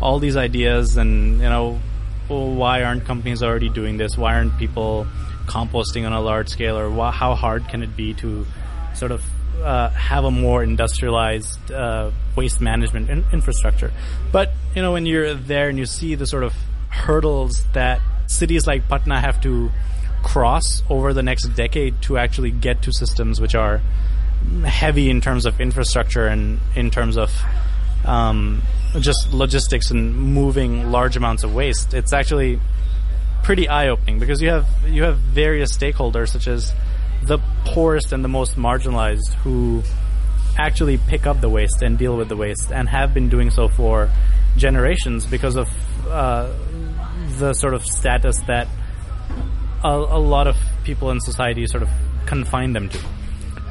all 0.01 0.19
these 0.19 0.35
ideas 0.35 0.97
and 0.97 1.39
you 1.39 1.49
know 1.49 1.79
why 2.27 2.83
aren't 2.83 3.05
companies 3.05 3.43
already 3.43 3.69
doing 3.69 3.97
this? 3.97 4.17
Why 4.17 4.35
aren't 4.35 4.57
people 4.57 5.07
composting 5.45 6.05
on 6.05 6.13
a 6.13 6.21
large 6.21 6.49
scale, 6.49 6.77
or 6.77 7.11
how 7.11 7.35
hard 7.35 7.67
can 7.69 7.83
it 7.83 7.95
be 7.95 8.13
to 8.15 8.45
sort 8.93 9.11
of 9.11 9.23
uh, 9.63 9.89
have 9.89 10.25
a 10.25 10.31
more 10.31 10.61
industrialized 10.63 11.71
uh, 11.71 12.11
waste 12.35 12.61
management 12.61 13.09
in- 13.09 13.25
infrastructure? 13.31 13.91
But 14.31 14.51
you 14.75 14.81
know, 14.81 14.93
when 14.93 15.05
you're 15.05 15.33
there 15.33 15.69
and 15.69 15.77
you 15.77 15.85
see 15.85 16.15
the 16.15 16.27
sort 16.27 16.43
of 16.43 16.53
hurdles 16.89 17.63
that 17.73 18.01
cities 18.27 18.67
like 18.67 18.87
Patna 18.87 19.19
have 19.21 19.41
to 19.41 19.71
cross 20.23 20.83
over 20.89 21.13
the 21.13 21.23
next 21.23 21.47
decade 21.55 22.01
to 22.01 22.17
actually 22.17 22.51
get 22.51 22.81
to 22.81 22.91
systems 22.91 23.39
which 23.39 23.55
are 23.55 23.81
heavy 24.65 25.09
in 25.09 25.21
terms 25.21 25.45
of 25.45 25.61
infrastructure 25.61 26.27
and 26.27 26.59
in 26.75 26.91
terms 26.91 27.17
of 27.17 27.31
um, 28.05 28.61
just 28.99 29.33
logistics 29.33 29.91
and 29.91 30.15
moving 30.15 30.91
large 30.91 31.15
amounts 31.17 31.43
of 31.43 31.53
waste. 31.53 31.93
It's 31.93 32.13
actually 32.13 32.59
pretty 33.43 33.67
eye 33.67 33.87
opening 33.89 34.19
because 34.19 34.41
you 34.41 34.49
have 34.49 34.67
you 34.85 35.03
have 35.03 35.17
various 35.17 35.75
stakeholders 35.75 36.29
such 36.29 36.47
as 36.47 36.73
the 37.23 37.39
poorest 37.65 38.11
and 38.11 38.23
the 38.23 38.29
most 38.29 38.55
marginalized 38.55 39.33
who 39.43 39.83
actually 40.57 40.97
pick 40.97 41.25
up 41.27 41.39
the 41.39 41.49
waste 41.49 41.81
and 41.81 41.97
deal 41.97 42.17
with 42.17 42.29
the 42.29 42.35
waste 42.35 42.71
and 42.71 42.89
have 42.89 43.13
been 43.13 43.29
doing 43.29 43.49
so 43.51 43.67
for 43.67 44.09
generations 44.55 45.25
because 45.25 45.55
of 45.55 45.69
uh, 46.07 46.51
the 47.37 47.53
sort 47.53 47.73
of 47.73 47.85
status 47.85 48.39
that 48.47 48.67
a, 49.83 49.89
a 49.89 50.19
lot 50.19 50.47
of 50.47 50.55
people 50.83 51.11
in 51.11 51.19
society 51.19 51.67
sort 51.67 51.83
of 51.83 51.89
confine 52.25 52.73
them 52.73 52.89
to. 52.89 52.99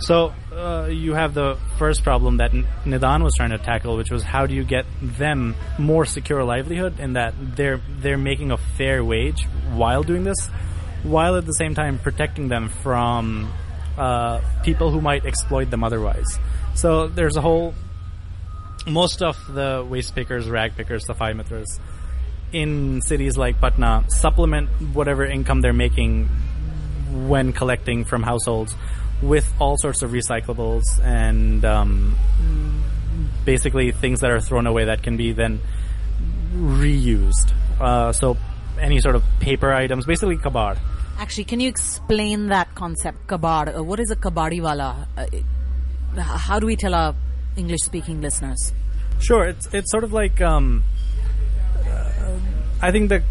So 0.01 0.33
uh, 0.57 0.87
you 0.87 1.15
have 1.15 1.35
the 1.35 1.59
first 1.79 2.03
problem 2.03 2.39
that 2.39 2.51
Nidan 2.53 3.23
was 3.23 3.35
trying 3.35 3.51
to 3.51 3.59
tackle, 3.59 3.97
which 3.97 4.11
was 4.11 4.23
how 4.23 4.47
do 4.47 4.55
you 4.55 4.65
get 4.65 4.87
them 5.03 5.55
more 5.79 6.05
secure 6.07 6.43
livelihood 6.45 6.99
in 6.99 7.13
that 7.13 7.35
they're 7.39 7.81
they're 8.01 8.19
making 8.19 8.51
a 8.51 8.57
fair 8.57 9.05
wage 9.05 9.45
while 9.73 10.03
doing 10.03 10.25
this, 10.25 10.47
while 11.03 11.37
at 11.37 11.45
the 11.45 11.53
same 11.53 11.75
time 11.75 11.99
protecting 11.99 12.49
them 12.49 12.69
from 12.69 13.53
uh, 13.99 14.41
people 14.63 14.91
who 14.91 15.01
might 15.01 15.27
exploit 15.27 15.71
them 15.71 15.85
otherwise. 15.85 16.39
So 16.75 17.07
there's 17.07 17.37
a 17.37 17.43
whole 17.43 17.75
most 18.87 19.23
of 19.23 19.37
the 19.53 19.87
waste 19.89 20.15
pickers, 20.15 20.49
rag 20.49 20.77
pickers, 20.77 21.05
safai 21.07 21.37
mitras 21.37 21.81
in 22.53 23.03
cities 23.03 23.37
like 23.37 23.61
Patna 23.61 24.05
supplement 24.09 24.69
whatever 24.95 25.27
income 25.27 25.61
they're 25.61 25.73
making 25.73 26.29
when 27.27 27.53
collecting 27.53 28.05
from 28.05 28.23
households 28.23 28.75
with 29.23 29.51
all 29.59 29.77
sorts 29.79 30.03
of 30.03 30.11
recyclables 30.11 30.83
and 31.03 31.65
um, 31.65 32.17
basically 33.45 33.93
things 33.93 34.21
that 34.21 34.31
are 34.31 34.41
thrown 34.41 34.67
away 34.67 34.85
that 34.85 35.03
can 35.03 35.17
be 35.17 35.33
then 35.33 35.61
reused. 36.55 37.53
Uh, 37.81 38.13
so 38.13 38.37
any 38.81 39.01
sort 39.01 39.15
of 39.15 39.23
paper 39.41 39.73
items, 39.73 40.07
basically 40.07 40.37
kabar. 40.37 40.77
Actually, 41.19 41.45
can 41.45 41.61
you 41.61 41.69
explain 41.69 42.49
that 42.49 42.75
concept, 42.75 43.27
kabar? 43.27 43.75
Uh, 43.75 43.83
what 43.83 44.01
is 44.01 44.11
a 44.11 44.17
kabadiwala? 44.17 45.07
Uh, 45.17 46.21
how 46.21 46.59
do 46.59 46.67
we 46.67 46.77
tell 46.77 46.95
our 46.95 47.15
English-speaking 47.57 48.21
listeners? 48.21 48.73
Sure, 49.19 49.47
it's 49.47 49.67
it's 49.73 49.91
sort 49.91 50.05
of 50.05 50.13
like 50.13 50.43
um, 50.43 50.83
uh, 51.87 52.39
I 52.83 52.91
think 52.91 53.09
the 53.09 53.23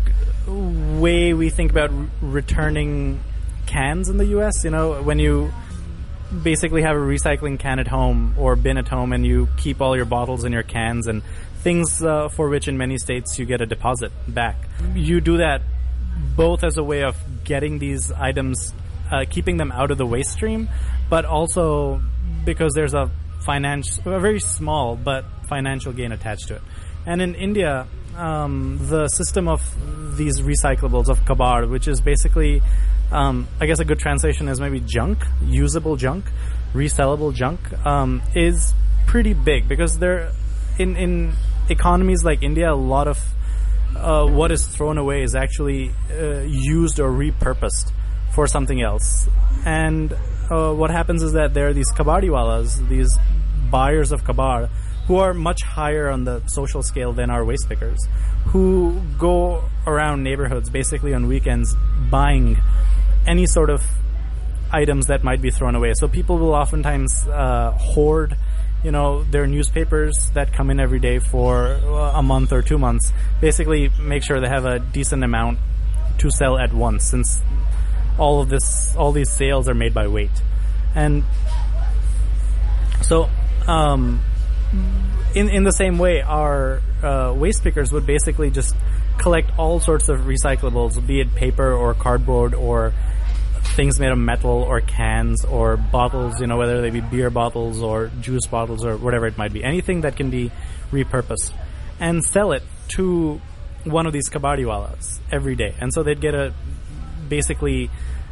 way 0.99 1.33
we 1.33 1.51
think 1.51 1.71
about 1.71 1.91
returning 2.21 3.19
cans 3.67 4.09
in 4.09 4.17
the 4.17 4.25
U.S. 4.37 4.63
You 4.63 4.71
know, 4.71 5.01
when 5.03 5.19
you 5.19 5.53
basically 6.43 6.81
have 6.81 6.95
a 6.95 6.99
recycling 6.99 7.59
can 7.59 7.79
at 7.79 7.87
home 7.87 8.35
or 8.37 8.55
bin 8.55 8.77
at 8.77 8.87
home 8.87 9.13
and 9.13 9.25
you 9.25 9.47
keep 9.57 9.81
all 9.81 9.95
your 9.95 10.05
bottles 10.05 10.43
and 10.43 10.53
your 10.53 10.63
cans 10.63 11.07
and 11.07 11.21
things 11.59 12.03
uh, 12.03 12.29
for 12.29 12.49
which 12.49 12.67
in 12.67 12.77
many 12.77 12.97
states 12.97 13.39
you 13.39 13.45
get 13.45 13.61
a 13.61 13.65
deposit 13.65 14.11
back. 14.27 14.55
You 14.93 15.21
do 15.21 15.37
that 15.37 15.61
both 16.35 16.63
as 16.63 16.77
a 16.77 16.83
way 16.83 17.03
of 17.03 17.15
getting 17.43 17.79
these 17.79 18.11
items, 18.11 18.73
uh, 19.11 19.25
keeping 19.29 19.57
them 19.57 19.71
out 19.71 19.91
of 19.91 19.97
the 19.97 20.05
waste 20.05 20.31
stream, 20.31 20.69
but 21.09 21.25
also 21.25 22.01
because 22.43 22.73
there's 22.73 22.93
a 22.93 23.09
financial, 23.45 24.13
a 24.13 24.19
very 24.19 24.39
small 24.39 24.95
but 24.95 25.25
financial 25.47 25.93
gain 25.93 26.11
attached 26.11 26.47
to 26.47 26.55
it. 26.55 26.61
And 27.05 27.21
in 27.21 27.35
India, 27.35 27.87
um, 28.17 28.79
the 28.81 29.07
system 29.09 29.47
of 29.47 29.61
these 30.17 30.41
recyclables 30.41 31.09
of 31.09 31.25
kabar, 31.25 31.67
which 31.67 31.87
is 31.87 32.01
basically 32.01 32.61
um, 33.15 33.47
I 33.61 33.65
guess 33.65 33.79
a 33.79 33.85
good 33.85 33.99
translation 33.99 34.49
is 34.49 34.59
maybe 34.59 34.81
junk, 34.81 35.23
usable 35.41 35.95
junk, 35.95 36.25
resellable 36.73 37.33
junk, 37.33 37.59
um, 37.85 38.21
is 38.35 38.73
pretty 39.07 39.33
big 39.33 39.69
because 39.69 39.97
there, 39.99 40.31
in 40.77 40.97
in 40.97 41.33
economies 41.69 42.23
like 42.23 42.43
India, 42.43 42.71
a 42.71 42.75
lot 42.75 43.07
of 43.07 43.17
uh, 43.95 44.25
what 44.27 44.51
is 44.51 44.65
thrown 44.67 44.97
away 44.97 45.23
is 45.23 45.33
actually 45.33 45.91
uh, 46.11 46.41
used 46.41 46.99
or 46.99 47.09
repurposed 47.09 47.91
for 48.33 48.47
something 48.47 48.81
else. 48.81 49.29
And 49.65 50.11
uh, 50.51 50.73
what 50.73 50.91
happens 50.91 51.23
is 51.23 51.31
that 51.33 51.53
there 51.53 51.67
are 51.69 51.73
these 51.73 51.91
kabadiwalas, 51.93 52.89
these 52.89 53.17
buyers 53.71 54.11
of 54.11 54.25
kabar, 54.25 54.67
who 55.07 55.17
are 55.17 55.33
much 55.33 55.61
higher 55.63 56.09
on 56.09 56.25
the 56.25 56.45
social 56.47 56.83
scale 56.83 57.13
than 57.13 57.29
our 57.29 57.45
waste 57.45 57.69
pickers, 57.69 57.99
who 58.47 59.01
go 59.17 59.63
around 59.87 60.23
neighborhoods 60.23 60.69
basically 60.69 61.13
on 61.13 61.27
weekends 61.27 61.75
buying 62.11 62.57
any 63.25 63.45
sort 63.45 63.69
of 63.69 63.83
items 64.71 65.07
that 65.07 65.23
might 65.23 65.41
be 65.41 65.51
thrown 65.51 65.75
away. 65.75 65.93
So 65.95 66.07
people 66.07 66.37
will 66.37 66.53
oftentimes 66.53 67.27
uh, 67.27 67.71
hoard, 67.71 68.35
you 68.83 68.91
know, 68.91 69.23
their 69.23 69.47
newspapers 69.47 70.31
that 70.33 70.53
come 70.53 70.69
in 70.69 70.79
every 70.79 70.99
day 70.99 71.19
for 71.19 71.73
a 72.13 72.21
month 72.21 72.51
or 72.51 72.61
two 72.61 72.77
months. 72.77 73.11
Basically, 73.41 73.89
make 73.99 74.23
sure 74.23 74.39
they 74.39 74.49
have 74.49 74.65
a 74.65 74.79
decent 74.79 75.23
amount 75.23 75.59
to 76.19 76.29
sell 76.29 76.57
at 76.57 76.73
once, 76.73 77.05
since 77.05 77.41
all 78.17 78.41
of 78.41 78.49
this, 78.49 78.95
all 78.95 79.11
these 79.11 79.31
sales 79.31 79.67
are 79.67 79.73
made 79.73 79.93
by 79.93 80.07
weight, 80.07 80.41
and 80.93 81.23
so. 83.01 83.29
Um, 83.67 84.21
in 85.33 85.49
in 85.49 85.63
the 85.63 85.71
same 85.71 85.97
way, 85.97 86.21
our 86.21 86.81
uh, 87.03 87.33
waste 87.35 87.63
pickers 87.63 87.91
would 87.91 88.05
basically 88.05 88.51
just 88.51 88.75
collect 89.17 89.57
all 89.57 89.79
sorts 89.79 90.09
of 90.09 90.21
recyclables, 90.21 91.05
be 91.05 91.19
it 91.19 91.33
paper 91.35 91.73
or 91.73 91.93
cardboard 91.93 92.53
or 92.53 92.93
things 93.75 93.99
made 93.99 94.11
of 94.11 94.17
metal 94.17 94.63
or 94.63 94.81
cans 94.81 95.43
or 95.43 95.77
bottles, 95.77 96.39
you 96.39 96.47
know, 96.47 96.57
whether 96.57 96.81
they 96.81 96.89
be 96.89 97.01
beer 97.01 97.29
bottles 97.29 97.81
or 97.81 98.11
juice 98.21 98.45
bottles 98.47 98.85
or 98.85 98.97
whatever 98.97 99.27
it 99.27 99.37
might 99.37 99.51
be, 99.53 99.63
anything 99.63 100.01
that 100.01 100.15
can 100.15 100.29
be 100.29 100.51
repurposed, 100.91 101.53
and 101.99 102.23
sell 102.23 102.51
it 102.51 102.63
to 102.89 103.41
one 103.83 104.05
of 104.05 104.13
these 104.13 104.29
kabadiwalas 104.29 105.19
every 105.31 105.55
day. 105.55 105.75
And 105.79 105.93
so 105.93 106.03
they'd 106.03 106.21
get 106.21 106.33
a 106.33 106.53
basically 107.27 107.89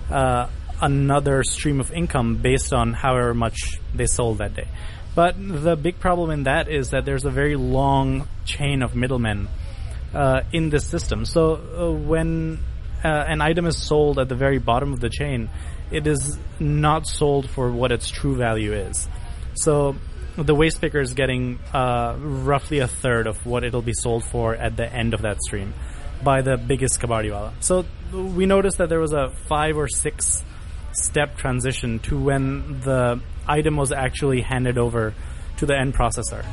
uh, 0.10 0.48
another 0.82 1.44
stream 1.44 1.80
of 1.80 1.92
income 1.92 2.38
based 2.38 2.74
on 2.74 2.94
however 2.94 3.34
much 3.34 3.80
they 3.94 4.06
sold 4.06 4.40
that 4.40 4.56
day. 4.56 4.68
But 5.16 5.36
the 5.38 5.76
big 5.76 6.00
problem 6.00 6.32
in 6.32 6.44
that 6.44 6.68
is 6.70 6.90
that 6.90 7.06
there's 7.06 7.26
a 7.26 7.30
very 7.30 7.56
long 7.56 8.28
chain 8.46 8.82
of 8.82 8.96
middlemen 8.96 9.48
uh, 10.14 10.42
in 10.52 10.70
this 10.70 10.88
system. 10.88 11.26
So 11.26 11.54
uh, 11.54 11.92
when 11.92 12.60
uh, 13.04 13.26
an 13.28 13.42
item 13.42 13.66
is 13.66 13.78
sold 13.78 14.20
at 14.20 14.30
the 14.30 14.36
very 14.36 14.60
bottom 14.60 14.94
of 14.94 15.00
the 15.00 15.10
chain, 15.10 15.50
it 15.92 16.08
is 16.08 16.38
not 16.60 17.08
sold 17.08 17.50
for 17.50 17.72
what 17.72 17.92
its 17.92 18.10
true 18.10 18.36
value 18.36 18.74
is. 18.74 19.08
So 19.56 19.96
the 20.38 20.56
waste 20.56 20.82
picker 20.82 21.00
is 21.00 21.14
getting 21.14 21.60
uh, 21.74 22.16
roughly 22.18 22.80
a 22.80 22.88
third 22.88 23.28
of 23.28 23.46
what 23.46 23.64
it'll 23.64 23.82
be 23.82 23.94
sold 23.94 24.24
for 24.24 24.56
at 24.56 24.76
the 24.78 24.92
end 24.92 25.14
of 25.14 25.22
that 25.22 25.42
stream 25.42 25.74
by 26.24 26.42
the 26.42 26.58
biggest 26.58 27.00
kabadiwala. 27.00 27.54
So 27.60 27.86
we 28.12 28.46
noticed 28.46 28.78
that 28.78 28.90
there 28.90 29.00
was 29.00 29.14
a 29.14 29.30
five 29.48 29.78
or 29.78 29.88
six 29.88 30.44
step 30.94 31.38
transition 31.38 32.00
to 32.00 32.20
when 32.20 32.80
the 32.82 33.20
item 33.48 33.76
was 33.76 33.92
actually 33.92 34.42
handed 34.42 34.78
over 34.78 35.14
to 35.58 35.66
the 35.66 35.78
end 35.78 35.94
processor. 35.94 36.44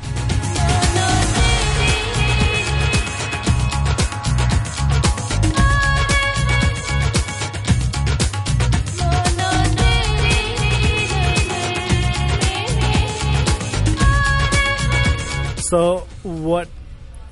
So 15.70 15.98
what 16.24 16.68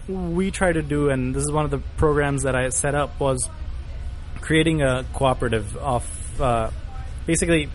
we 0.07 0.53
try 0.53 0.73
to 0.73 0.81
do, 0.81 1.11
and 1.11 1.35
this 1.35 1.43
is 1.43 1.51
one 1.51 1.65
of 1.65 1.73
the 1.73 1.79
programs 1.97 2.45
that 2.45 2.55
I 2.55 2.69
set 2.69 2.95
up, 2.95 3.19
was 3.19 3.51
creating 4.41 4.81
a 4.81 5.05
cooperative 5.13 5.77
of 5.77 6.41
uh, 6.41 6.71
basically 7.27 7.69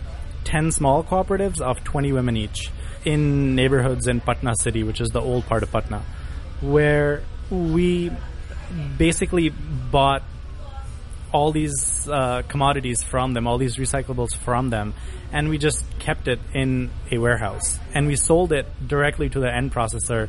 10 0.44 0.72
small 0.72 1.04
cooperatives 1.04 1.60
of 1.60 1.84
20 1.84 2.12
women 2.12 2.38
each 2.38 2.70
in 3.04 3.54
neighborhoods 3.54 4.06
in 4.06 4.22
Patna 4.22 4.54
city, 4.56 4.82
which 4.82 5.02
is 5.02 5.10
the 5.10 5.20
old 5.20 5.44
part 5.44 5.62
of 5.62 5.70
Patna, 5.70 6.02
where 6.62 7.22
we 7.50 8.10
basically 8.96 9.50
bought 9.50 10.22
all 11.34 11.50
these 11.50 12.08
uh, 12.08 12.42
commodities 12.46 13.02
from 13.02 13.34
them, 13.34 13.48
all 13.48 13.58
these 13.58 13.76
recyclables 13.76 14.36
from 14.36 14.70
them, 14.70 14.94
and 15.32 15.48
we 15.48 15.58
just 15.58 15.84
kept 15.98 16.28
it 16.28 16.38
in 16.54 16.90
a 17.10 17.18
warehouse. 17.18 17.80
And 17.92 18.06
we 18.06 18.14
sold 18.14 18.52
it 18.52 18.66
directly 18.86 19.28
to 19.30 19.40
the 19.40 19.52
end 19.52 19.72
processor 19.72 20.28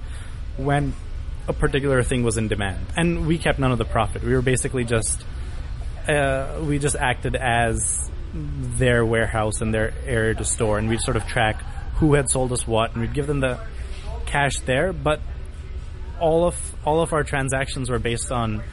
when 0.57 0.93
a 1.47 1.53
particular 1.53 2.01
thing 2.01 2.23
was 2.23 2.37
in 2.37 2.47
demand. 2.47 2.87
And 2.97 3.27
we 3.27 3.37
kept 3.37 3.59
none 3.59 3.71
of 3.71 3.77
the 3.77 3.85
profit. 3.85 4.23
We 4.23 4.33
were 4.33 4.41
basically 4.41 4.83
just, 4.83 5.23
uh, 6.07 6.59
we 6.63 6.79
just 6.79 6.95
acted 6.95 7.35
as 7.35 8.09
their 8.33 9.05
warehouse 9.05 9.61
and 9.61 9.71
their 9.71 9.93
area 10.07 10.33
to 10.33 10.43
store, 10.43 10.79
and 10.79 10.89
we'd 10.89 11.01
sort 11.01 11.17
of 11.17 11.27
track 11.27 11.61
who 11.97 12.15
had 12.15 12.31
sold 12.31 12.51
us 12.51 12.67
what, 12.67 12.93
and 12.93 13.01
we'd 13.01 13.13
give 13.13 13.27
them 13.27 13.41
the 13.41 13.59
cash 14.25 14.59
there, 14.65 14.91
but 14.91 15.21
all 16.19 16.47
of 16.47 16.75
all 16.83 17.01
of 17.01 17.13
our 17.13 17.23
transactions 17.23 17.89
were 17.91 17.99
based 17.99 18.31
on 18.31 18.63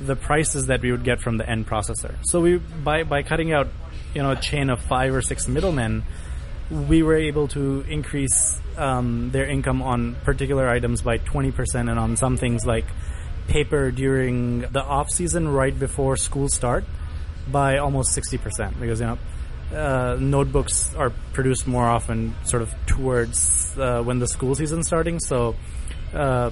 the 0.00 0.16
prices 0.16 0.66
that 0.66 0.82
we 0.82 0.90
would 0.90 1.04
get 1.04 1.20
from 1.20 1.38
the 1.38 1.48
end 1.48 1.66
processor. 1.66 2.14
So 2.22 2.40
we 2.40 2.58
by 2.58 3.04
by 3.04 3.22
cutting 3.22 3.52
out 3.52 3.68
you 4.14 4.22
know 4.22 4.32
a 4.32 4.36
chain 4.36 4.70
of 4.70 4.80
five 4.80 5.14
or 5.14 5.22
six 5.22 5.48
middlemen, 5.48 6.02
we 6.70 7.02
were 7.02 7.16
able 7.16 7.48
to 7.48 7.82
increase 7.82 8.58
um, 8.76 9.30
their 9.30 9.46
income 9.46 9.82
on 9.82 10.16
particular 10.24 10.68
items 10.68 11.02
by 11.02 11.18
twenty 11.18 11.52
percent, 11.52 11.88
and 11.88 11.98
on 11.98 12.16
some 12.16 12.36
things 12.36 12.66
like 12.66 12.86
paper 13.48 13.90
during 13.90 14.60
the 14.60 14.82
off 14.82 15.10
season 15.10 15.48
right 15.48 15.78
before 15.78 16.16
school 16.16 16.48
start 16.48 16.84
by 17.50 17.78
almost 17.78 18.12
sixty 18.12 18.38
percent 18.38 18.78
because 18.80 19.00
you 19.00 19.06
know. 19.06 19.18
Uh, 19.72 20.16
notebooks 20.20 20.94
are 20.94 21.10
produced 21.32 21.66
more 21.66 21.84
often, 21.84 22.32
sort 22.44 22.62
of 22.62 22.72
towards 22.86 23.76
uh, 23.76 24.00
when 24.02 24.20
the 24.20 24.28
school 24.28 24.54
season's 24.54 24.86
starting. 24.86 25.18
So, 25.18 25.56
uh, 26.12 26.50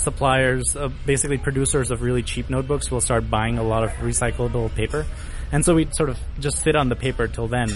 suppliers, 0.00 0.76
uh, 0.76 0.88
basically 1.06 1.38
producers 1.38 1.90
of 1.90 2.02
really 2.02 2.22
cheap 2.22 2.50
notebooks, 2.50 2.90
will 2.90 3.00
start 3.00 3.30
buying 3.30 3.58
a 3.58 3.62
lot 3.62 3.84
of 3.84 3.90
recyclable 4.02 4.74
paper, 4.74 5.06
and 5.52 5.64
so 5.64 5.74
we'd 5.74 5.94
sort 5.94 6.08
of 6.08 6.18
just 6.38 6.62
sit 6.62 6.76
on 6.76 6.88
the 6.88 6.96
paper 6.96 7.28
till 7.28 7.48
then, 7.48 7.68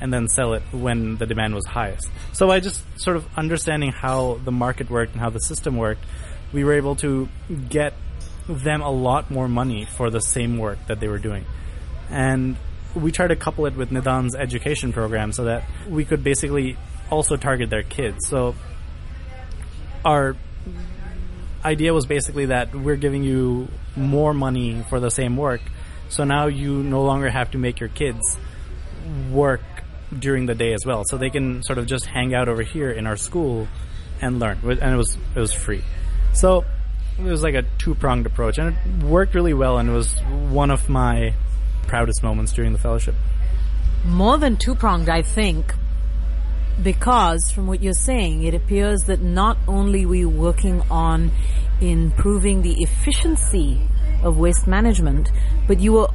and 0.00 0.12
then 0.12 0.28
sell 0.28 0.54
it 0.54 0.62
when 0.72 1.16
the 1.16 1.26
demand 1.26 1.54
was 1.54 1.66
highest. 1.66 2.08
So 2.32 2.50
I 2.50 2.60
just 2.60 2.82
sort 3.00 3.16
of 3.16 3.26
understanding 3.36 3.92
how 3.92 4.40
the 4.44 4.52
market 4.52 4.90
worked 4.90 5.12
and 5.12 5.20
how 5.20 5.30
the 5.30 5.40
system 5.40 5.76
worked, 5.76 6.04
we 6.52 6.64
were 6.64 6.74
able 6.74 6.96
to 6.96 7.28
get 7.68 7.94
them 8.48 8.80
a 8.80 8.90
lot 8.90 9.30
more 9.30 9.48
money 9.48 9.84
for 9.84 10.10
the 10.10 10.20
same 10.20 10.58
work 10.58 10.78
that 10.86 11.00
they 11.00 11.08
were 11.08 11.18
doing, 11.18 11.44
and 12.10 12.56
we 12.94 13.12
tried 13.12 13.28
to 13.28 13.36
couple 13.36 13.66
it 13.66 13.76
with 13.76 13.90
Nidan's 13.90 14.34
education 14.34 14.92
program 14.92 15.32
so 15.32 15.44
that 15.44 15.64
we 15.88 16.04
could 16.04 16.24
basically 16.24 16.78
also 17.10 17.36
target 17.36 17.68
their 17.68 17.82
kids. 17.82 18.26
So 18.26 18.54
our 20.04 20.34
idea 21.66 21.92
was 21.92 22.06
basically 22.06 22.46
that 22.46 22.74
we're 22.74 22.96
giving 22.96 23.24
you 23.24 23.68
more 23.96 24.32
money 24.32 24.82
for 24.88 25.00
the 25.00 25.10
same 25.10 25.36
work. 25.36 25.60
So 26.08 26.24
now 26.24 26.46
you 26.46 26.82
no 26.82 27.02
longer 27.02 27.28
have 27.28 27.50
to 27.50 27.58
make 27.58 27.80
your 27.80 27.88
kids 27.88 28.38
work 29.30 29.62
during 30.16 30.46
the 30.46 30.54
day 30.54 30.72
as 30.72 30.86
well. 30.86 31.02
So 31.08 31.18
they 31.18 31.30
can 31.30 31.62
sort 31.64 31.78
of 31.78 31.86
just 31.86 32.06
hang 32.06 32.34
out 32.34 32.48
over 32.48 32.62
here 32.62 32.90
in 32.90 33.06
our 33.06 33.16
school 33.16 33.66
and 34.20 34.38
learn. 34.38 34.58
And 34.62 34.94
it 34.94 34.96
was 34.96 35.16
it 35.34 35.40
was 35.40 35.52
free. 35.52 35.82
So 36.32 36.64
it 37.18 37.24
was 37.24 37.42
like 37.42 37.54
a 37.54 37.62
two 37.78 37.94
pronged 37.94 38.26
approach, 38.26 38.58
and 38.58 38.76
it 38.76 39.04
worked 39.04 39.34
really 39.34 39.54
well. 39.54 39.78
And 39.78 39.88
it 39.88 39.92
was 39.92 40.14
one 40.50 40.70
of 40.70 40.88
my 40.88 41.34
proudest 41.88 42.22
moments 42.22 42.52
during 42.52 42.72
the 42.72 42.78
fellowship. 42.78 43.14
More 44.04 44.38
than 44.38 44.56
two 44.56 44.74
pronged, 44.76 45.08
I 45.08 45.22
think, 45.22 45.74
because 46.82 47.50
from 47.50 47.66
what 47.66 47.82
you're 47.82 47.92
saying, 47.92 48.42
it 48.42 48.54
appears 48.54 49.02
that 49.04 49.22
not 49.22 49.56
only 49.66 50.04
we 50.06 50.24
working 50.24 50.82
on 50.90 51.30
improving 51.80 52.62
the 52.62 52.82
efficiency 52.82 53.80
of 54.22 54.36
waste 54.38 54.66
management, 54.66 55.30
but 55.66 55.80
you 55.80 55.98
are 55.98 56.08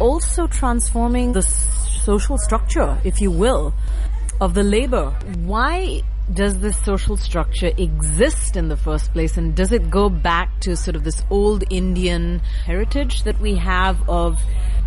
also 0.00 0.46
transforming 0.46 1.32
the 1.32 1.42
social 1.42 2.38
structure, 2.38 2.98
if 3.04 3.20
you 3.20 3.30
will, 3.30 3.74
of 4.40 4.54
the 4.54 4.62
labor. 4.62 5.10
Why 5.44 6.02
does 6.32 6.58
this 6.60 6.78
social 6.84 7.16
structure 7.16 7.72
exist 7.76 8.56
in 8.56 8.68
the 8.68 8.76
first 8.76 9.12
place 9.12 9.36
and 9.36 9.54
does 9.54 9.72
it 9.72 9.90
go 9.90 10.08
back 10.08 10.60
to 10.60 10.76
sort 10.76 10.96
of 10.96 11.04
this 11.04 11.22
old 11.28 11.64
Indian 11.70 12.38
heritage 12.64 13.24
that 13.24 13.40
we 13.40 13.56
have 13.56 14.08
of 14.08 14.40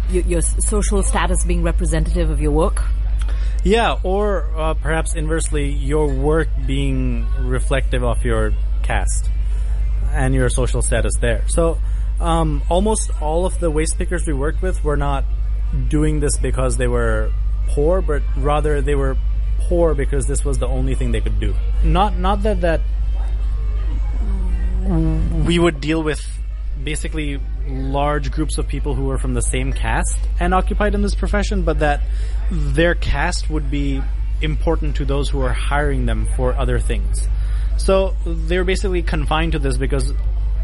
your, 0.10 0.24
your 0.24 0.41
social 0.41 1.04
status 1.04 1.43
being 1.46 1.63
representative 1.63 2.30
of 2.30 2.41
your 2.41 2.52
work? 2.52 2.84
Yeah, 3.63 3.99
or 4.04 4.49
uh, 4.58 4.73
perhaps 4.73 5.15
inversely, 5.15 5.69
your 5.69 6.13
work 6.13 6.49
being 6.65 7.28
reflective 7.39 8.04
of 8.04 8.26
your 8.26 8.54
caste 8.84 9.30
and 10.12 10.34
your 10.34 10.49
social 10.49 10.82
status 10.82 11.13
there. 11.21 11.43
So, 11.47 11.80
um, 12.19 12.62
almost 12.69 13.10
all 13.21 13.45
of 13.45 13.60
the 13.60 13.71
waste 13.71 13.97
pickers 13.97 14.28
we 14.28 14.34
worked 14.34 14.62
with 14.62 14.84
were 14.84 14.97
not 14.97 15.23
doing 15.88 16.19
this 16.19 16.38
because 16.38 16.78
they 16.78 16.88
were 16.88 17.32
poor, 17.69 18.02
but 18.02 18.21
rather 18.36 18.82
they 18.82 18.95
were 18.95 19.17
poor 19.60 19.93
because 19.93 20.28
this 20.28 20.43
was 20.43 20.60
the 20.60 20.67
only 20.67 20.95
thing 20.95 21.12
they 21.12 21.21
could 21.21 21.39
do. 21.39 21.56
Not 21.84 22.17
not 22.17 22.43
that 22.43 22.62
that 22.62 22.82
we 25.45 25.58
would 25.58 25.80
deal 25.80 26.04
with 26.04 26.21
basically 26.84 27.39
large 27.67 28.32
groups 28.32 28.58
of 28.58 28.67
people 28.67 28.93
who 28.93 29.06
were 29.06 29.17
from 29.17 29.34
the 29.34 29.41
same 29.41 29.71
caste 29.71 30.17
and 30.39 30.54
occupied 30.54 30.93
in 30.95 31.02
this 31.02 31.15
profession, 31.15 31.63
but 31.63 31.80
that 31.80 32.02
their 32.54 32.94
caste 32.94 33.50
would 33.50 33.72
be 33.72 34.02
important 34.42 34.96
to 34.98 35.06
those 35.06 35.30
who 35.30 35.42
are 35.42 35.54
hiring 35.54 36.06
them 36.06 36.28
for 36.36 36.54
other 36.54 36.80
things. 36.80 37.28
So 37.78 38.16
they're 38.26 38.63
basically 38.63 39.02
confined 39.02 39.54
to 39.54 39.60
this 39.60 39.78
because 39.78 40.13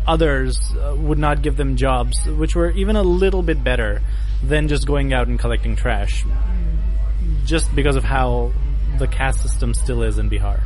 others 0.06 0.60
uh, 0.76 0.96
would 0.96 1.18
not 1.18 1.42
give 1.42 1.58
them 1.58 1.76
jobs, 1.76 2.24
which 2.26 2.56
were 2.56 2.72
even 2.72 2.96
a 2.96 3.04
little 3.04 3.42
bit 3.42 3.64
better 3.64 4.02
than 4.44 4.68
just 4.68 4.86
going 4.86 5.14
out 5.14 5.28
and 5.28 5.40
collecting 5.40 5.76
trash, 5.76 6.24
just 7.46 7.74
because 7.76 7.96
of 7.96 8.04
how 8.04 8.52
the 9.00 9.08
caste 9.08 9.42
system 9.42 9.74
still 9.74 10.04
is 10.04 10.18
in 10.18 10.30
Bihar. 10.30 10.62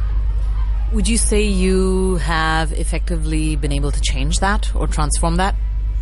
Would 0.91 1.07
you 1.07 1.17
say 1.17 1.43
you 1.43 2.17
have 2.17 2.71
effectively 2.73 3.55
been 3.55 3.71
able 3.71 3.91
to 3.91 4.01
change 4.01 4.39
that 4.39 4.75
or 4.75 4.87
transform 4.87 5.37
that? 5.37 5.55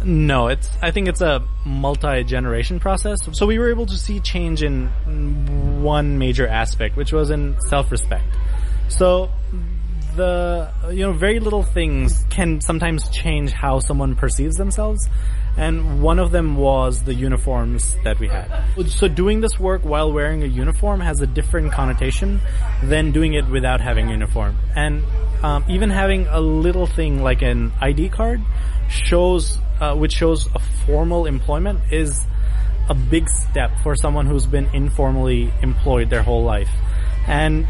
No, 0.04 0.48
it's. 0.48 0.70
I 0.82 0.92
think 0.92 1.08
it's 1.08 1.22
a 1.22 1.44
multi-generation 1.66 2.80
process. 2.80 3.20
So 3.34 3.46
we 3.46 3.60
were 3.60 3.70
able 3.70 3.86
to 3.86 3.98
see 3.98 4.20
change 4.20 4.64
in 4.64 4.88
one 5.84 6.18
major 6.18 6.48
aspect, 6.48 6.96
which 6.96 7.12
was 7.12 7.30
in 7.30 7.58
self-respect. 7.70 8.26
So 8.90 9.30
the 10.16 10.70
you 10.90 11.00
know 11.06 11.14
very 11.14 11.40
little 11.40 11.64
things 11.64 12.26
can 12.30 12.60
sometimes 12.60 13.08
change 13.10 13.52
how 13.52 13.80
someone 13.80 14.16
perceives 14.16 14.56
themselves 14.56 15.08
and 15.58 16.02
one 16.02 16.20
of 16.20 16.32
them 16.32 16.58
was 16.58 17.04
the 17.04 17.14
uniforms 17.14 17.96
that 18.04 18.20
we 18.20 18.28
had 18.28 18.48
so 18.88 19.08
doing 19.08 19.40
this 19.40 19.58
work 19.60 19.84
while 19.84 20.12
wearing 20.12 20.44
a 20.44 20.48
uniform 20.48 21.00
has 21.00 21.22
a 21.22 21.28
different 21.28 21.72
connotation 21.72 22.42
than 22.84 23.12
doing 23.12 23.34
it 23.34 23.48
without 23.48 23.80
having 23.80 24.10
a 24.10 24.12
uniform 24.12 24.58
and 24.76 25.04
um, 25.44 25.64
even 25.70 25.90
having 25.90 26.28
a 26.28 26.42
little 26.42 26.88
thing 26.88 27.24
like 27.24 27.42
an 27.42 27.72
id 27.82 28.10
card 28.10 28.42
shows 28.90 29.60
uh, 29.82 29.96
which 29.96 30.14
shows 30.14 30.48
a 30.56 30.60
formal 30.86 31.26
employment 31.26 31.80
is 31.92 32.24
a 32.90 32.94
big 32.94 33.28
step 33.28 33.72
for 33.84 33.96
someone 33.96 34.26
who's 34.26 34.46
been 34.46 34.70
informally 34.74 35.52
employed 35.62 36.10
their 36.10 36.24
whole 36.24 36.44
life 36.44 36.70
and 37.28 37.68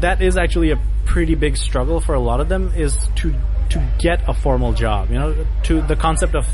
that 0.00 0.22
is 0.22 0.36
actually 0.36 0.70
a 0.70 0.80
pretty 1.04 1.34
big 1.34 1.56
struggle 1.56 2.00
for 2.00 2.14
a 2.14 2.20
lot 2.20 2.40
of 2.40 2.48
them 2.48 2.72
is 2.76 2.96
to 3.16 3.34
to 3.70 3.84
get 3.98 4.28
a 4.28 4.34
formal 4.34 4.72
job. 4.72 5.10
You 5.10 5.18
know, 5.18 5.46
to 5.64 5.80
the 5.82 5.96
concept 5.96 6.34
of 6.34 6.46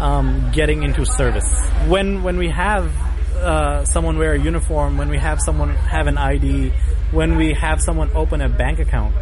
um, 0.00 0.50
getting 0.52 0.82
into 0.82 1.04
service. 1.04 1.48
When 1.88 2.22
when 2.22 2.36
we 2.36 2.48
have 2.50 2.92
uh, 3.36 3.84
someone 3.84 4.18
wear 4.18 4.32
a 4.34 4.40
uniform, 4.40 4.98
when 4.98 5.08
we 5.08 5.18
have 5.18 5.40
someone 5.40 5.70
have 5.70 6.06
an 6.06 6.18
ID, 6.18 6.72
when 7.10 7.36
we 7.36 7.54
have 7.54 7.80
someone 7.80 8.10
open 8.14 8.40
a 8.40 8.48
bank 8.48 8.78
account, 8.78 9.14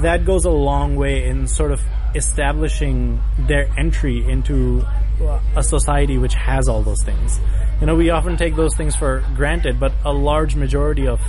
that 0.00 0.24
goes 0.24 0.44
a 0.44 0.50
long 0.50 0.96
way 0.96 1.28
in 1.28 1.46
sort 1.46 1.70
of 1.72 1.80
establishing 2.14 3.20
their 3.38 3.68
entry 3.78 4.24
into 4.28 4.84
uh, 5.20 5.40
a 5.56 5.62
society 5.62 6.18
which 6.18 6.34
has 6.34 6.68
all 6.68 6.82
those 6.82 7.02
things. 7.04 7.40
You 7.80 7.86
know, 7.86 7.94
we 7.94 8.10
often 8.10 8.36
take 8.36 8.56
those 8.56 8.74
things 8.74 8.96
for 8.96 9.24
granted, 9.34 9.78
but 9.78 9.92
a 10.04 10.12
large 10.12 10.56
majority 10.56 11.06
of 11.06 11.20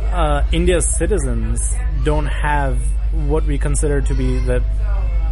uh, 0.00 0.46
India's 0.52 0.86
citizens 0.96 1.74
don't 2.04 2.26
have 2.26 2.78
what 3.12 3.44
we 3.44 3.58
consider 3.58 4.00
to 4.00 4.14
be 4.14 4.38
the 4.44 4.62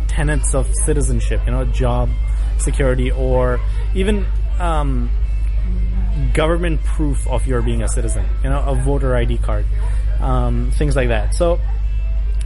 tenets 0.09 0.55
of 0.55 0.69
citizenship, 0.85 1.41
you 1.47 1.53
know, 1.53 1.65
job 1.65 2.11
security 2.59 3.11
or 3.11 3.61
even 3.95 4.27
um, 4.59 5.11
government 6.35 6.83
proof 6.83 7.27
of 7.29 7.47
your 7.47 7.63
being 7.63 7.83
a 7.83 7.89
citizen, 7.89 8.25
you 8.43 8.51
know, 8.51 8.63
a 8.63 8.75
voter 8.75 9.17
ID 9.17 9.39
card, 9.39 9.65
um, 10.21 10.71
things 10.73 10.97
like 10.97 11.09
that. 11.09 11.35
So 11.35 11.61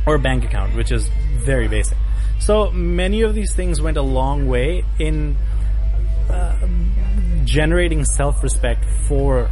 or 0.07 0.19
bank 0.19 0.45
account, 0.45 0.75
which 0.77 0.93
is 0.93 1.09
very 1.45 1.69
basic. 1.69 1.99
So 2.39 2.71
many 2.71 3.23
of 3.23 3.35
these 3.35 3.53
things 3.55 3.81
went 3.81 3.97
a 3.97 4.03
long 4.03 4.47
way 4.47 4.85
in 4.99 5.37
uh, 6.31 6.67
generating 7.45 8.05
self-respect 8.05 8.85
for 9.09 9.51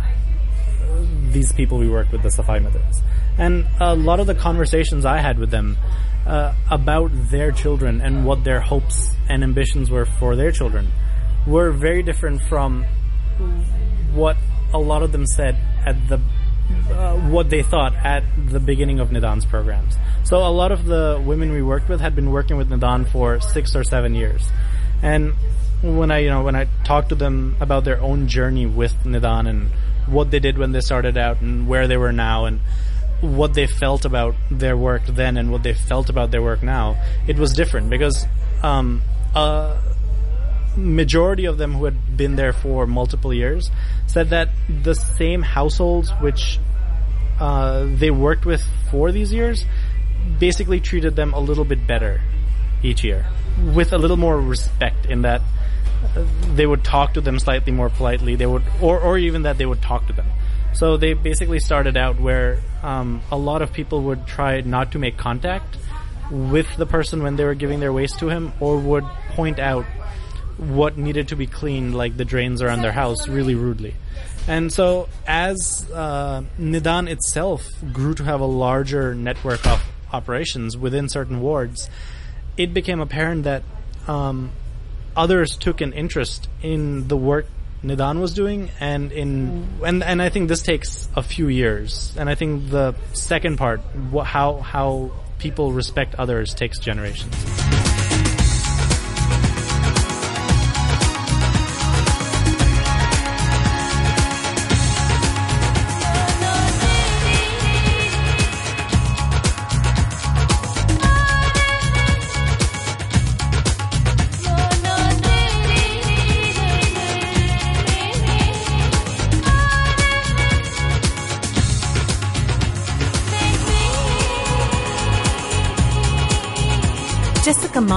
these 1.30 1.52
people 1.52 1.78
we 1.78 1.88
worked 1.88 2.12
with, 2.12 2.22
the 2.22 2.28
Safai 2.28 2.64
Mitras. 2.64 3.02
And 3.36 3.66
a 3.80 3.94
lot 3.94 4.20
of 4.20 4.26
the 4.26 4.34
conversations 4.34 5.04
I 5.04 5.18
had 5.18 5.38
with 5.38 5.50
them 5.50 5.76
uh, 6.26 6.54
about 6.70 7.10
their 7.30 7.50
children 7.50 8.00
and 8.00 8.24
what 8.24 8.44
their 8.44 8.60
hopes 8.60 9.16
and 9.28 9.42
ambitions 9.42 9.90
were 9.90 10.06
for 10.06 10.36
their 10.36 10.52
children 10.52 10.88
were 11.46 11.72
very 11.72 12.02
different 12.02 12.40
from 12.42 12.84
what 14.12 14.36
a 14.72 14.78
lot 14.78 15.02
of 15.02 15.12
them 15.12 15.26
said 15.26 15.56
at 15.84 16.08
the 16.08 16.20
uh, 16.90 17.16
what 17.30 17.50
they 17.50 17.62
thought 17.62 17.94
at 17.94 18.24
the 18.48 18.60
beginning 18.60 19.00
of 19.00 19.10
Nidan's 19.10 19.44
programs. 19.44 19.96
So 20.24 20.38
a 20.38 20.48
lot 20.48 20.72
of 20.72 20.84
the 20.84 21.22
women 21.24 21.52
we 21.52 21.62
worked 21.62 21.88
with 21.88 22.00
had 22.00 22.14
been 22.14 22.30
working 22.30 22.56
with 22.56 22.70
Nidan 22.70 23.10
for 23.10 23.40
six 23.40 23.74
or 23.76 23.84
seven 23.84 24.14
years, 24.14 24.48
and 25.02 25.34
when 25.82 26.10
I 26.10 26.18
you 26.20 26.30
know 26.30 26.42
when 26.42 26.56
I 26.56 26.66
talked 26.84 27.10
to 27.10 27.14
them 27.14 27.56
about 27.60 27.84
their 27.84 28.00
own 28.00 28.26
journey 28.28 28.66
with 28.66 28.94
Nidan 29.04 29.48
and 29.48 29.70
what 30.06 30.30
they 30.30 30.38
did 30.38 30.58
when 30.58 30.72
they 30.72 30.80
started 30.80 31.16
out 31.16 31.40
and 31.40 31.66
where 31.68 31.88
they 31.88 31.96
were 31.96 32.12
now 32.12 32.44
and 32.44 32.60
what 33.20 33.54
they 33.54 33.66
felt 33.66 34.04
about 34.04 34.34
their 34.50 34.76
work 34.76 35.02
then 35.06 35.36
and 35.36 35.50
what 35.50 35.62
they 35.62 35.72
felt 35.74 36.10
about 36.10 36.30
their 36.30 36.42
work 36.42 36.62
now, 36.62 36.96
it 37.26 37.38
was 37.38 37.52
different 37.52 37.88
because 37.88 38.26
um, 38.62 39.02
a 39.34 39.76
majority 40.76 41.44
of 41.44 41.58
them 41.58 41.74
who 41.74 41.84
had 41.84 42.16
been 42.16 42.36
there 42.36 42.52
for 42.52 42.86
multiple 42.86 43.32
years 43.32 43.70
said 44.06 44.30
that 44.30 44.48
the 44.68 44.94
same 44.94 45.42
households 45.42 46.10
which 46.20 46.58
uh, 47.40 47.86
they 47.94 48.10
worked 48.10 48.46
with 48.46 48.62
for 48.90 49.12
these 49.12 49.32
years 49.32 49.64
basically 50.38 50.80
treated 50.80 51.16
them 51.16 51.32
a 51.34 51.40
little 51.40 51.64
bit 51.64 51.86
better 51.86 52.20
each 52.82 53.04
year 53.04 53.26
with 53.74 53.92
a 53.92 53.98
little 53.98 54.16
more 54.16 54.40
respect 54.40 55.06
in 55.06 55.22
that 55.22 55.40
they 56.54 56.66
would 56.66 56.84
talk 56.84 57.14
to 57.14 57.20
them 57.20 57.38
slightly 57.38 57.72
more 57.72 57.88
politely. 57.88 58.36
They 58.36 58.46
would, 58.46 58.62
or 58.80 59.00
or 59.00 59.18
even 59.18 59.42
that 59.42 59.58
they 59.58 59.66
would 59.66 59.82
talk 59.82 60.06
to 60.08 60.12
them. 60.12 60.26
So 60.72 60.96
they 60.96 61.14
basically 61.14 61.60
started 61.60 61.96
out 61.96 62.20
where 62.20 62.58
um, 62.82 63.22
a 63.30 63.36
lot 63.36 63.62
of 63.62 63.72
people 63.72 64.02
would 64.02 64.26
try 64.26 64.60
not 64.60 64.92
to 64.92 64.98
make 64.98 65.16
contact 65.16 65.76
with 66.30 66.76
the 66.76 66.86
person 66.86 67.22
when 67.22 67.36
they 67.36 67.44
were 67.44 67.54
giving 67.54 67.80
their 67.80 67.92
waste 67.92 68.18
to 68.20 68.28
him, 68.28 68.52
or 68.60 68.78
would 68.78 69.04
point 69.30 69.58
out 69.58 69.86
what 70.58 70.96
needed 70.96 71.28
to 71.28 71.36
be 71.36 71.46
cleaned, 71.46 71.94
like 71.94 72.16
the 72.16 72.24
drains 72.24 72.62
around 72.62 72.82
their 72.82 72.92
house, 72.92 73.28
really 73.28 73.54
rudely. 73.54 73.94
And 74.46 74.72
so, 74.72 75.08
as 75.26 75.88
uh, 75.92 76.42
Nidan 76.58 77.08
itself 77.08 77.66
grew 77.92 78.14
to 78.14 78.24
have 78.24 78.40
a 78.40 78.46
larger 78.46 79.14
network 79.14 79.66
of 79.66 79.82
operations 80.12 80.76
within 80.76 81.08
certain 81.08 81.40
wards, 81.40 81.88
it 82.56 82.74
became 82.74 83.00
apparent 83.00 83.44
that 83.44 83.62
um, 84.06 84.52
others 85.16 85.56
took 85.56 85.80
an 85.80 85.92
interest 85.92 86.48
in 86.62 87.08
the 87.08 87.16
work 87.16 87.46
Nidan 87.84 88.20
was 88.20 88.32
doing, 88.32 88.70
and 88.80 89.12
in 89.12 89.68
and 89.84 90.02
and 90.02 90.22
I 90.22 90.30
think 90.30 90.48
this 90.48 90.62
takes 90.62 91.08
a 91.14 91.22
few 91.22 91.48
years. 91.48 92.14
And 92.16 92.30
I 92.30 92.34
think 92.34 92.70
the 92.70 92.94
second 93.12 93.58
part, 93.58 93.80
wh- 94.12 94.24
how 94.24 94.56
how 94.56 95.12
people 95.38 95.72
respect 95.72 96.14
others, 96.14 96.54
takes 96.54 96.78
generations. 96.78 97.34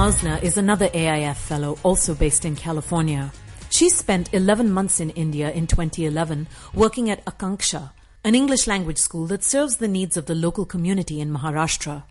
Jessica 0.08 0.42
is 0.42 0.56
another 0.56 0.88
AIF 0.94 1.36
fellow 1.36 1.76
also 1.82 2.14
based 2.14 2.46
in 2.46 2.56
California. 2.56 3.30
She 3.68 3.90
spent 3.90 4.32
11 4.32 4.72
months 4.72 5.00
in 5.00 5.10
India 5.10 5.50
in 5.50 5.66
2011 5.66 6.48
working 6.72 7.10
at 7.10 7.22
Akanksha, 7.26 7.90
an 8.24 8.34
English 8.34 8.66
language 8.66 8.96
school 8.96 9.26
that 9.26 9.44
serves 9.44 9.76
the 9.76 9.86
needs 9.86 10.16
of 10.16 10.24
the 10.24 10.34
local 10.34 10.64
community 10.64 11.20
in 11.20 11.30
Maharashtra. 11.30 12.04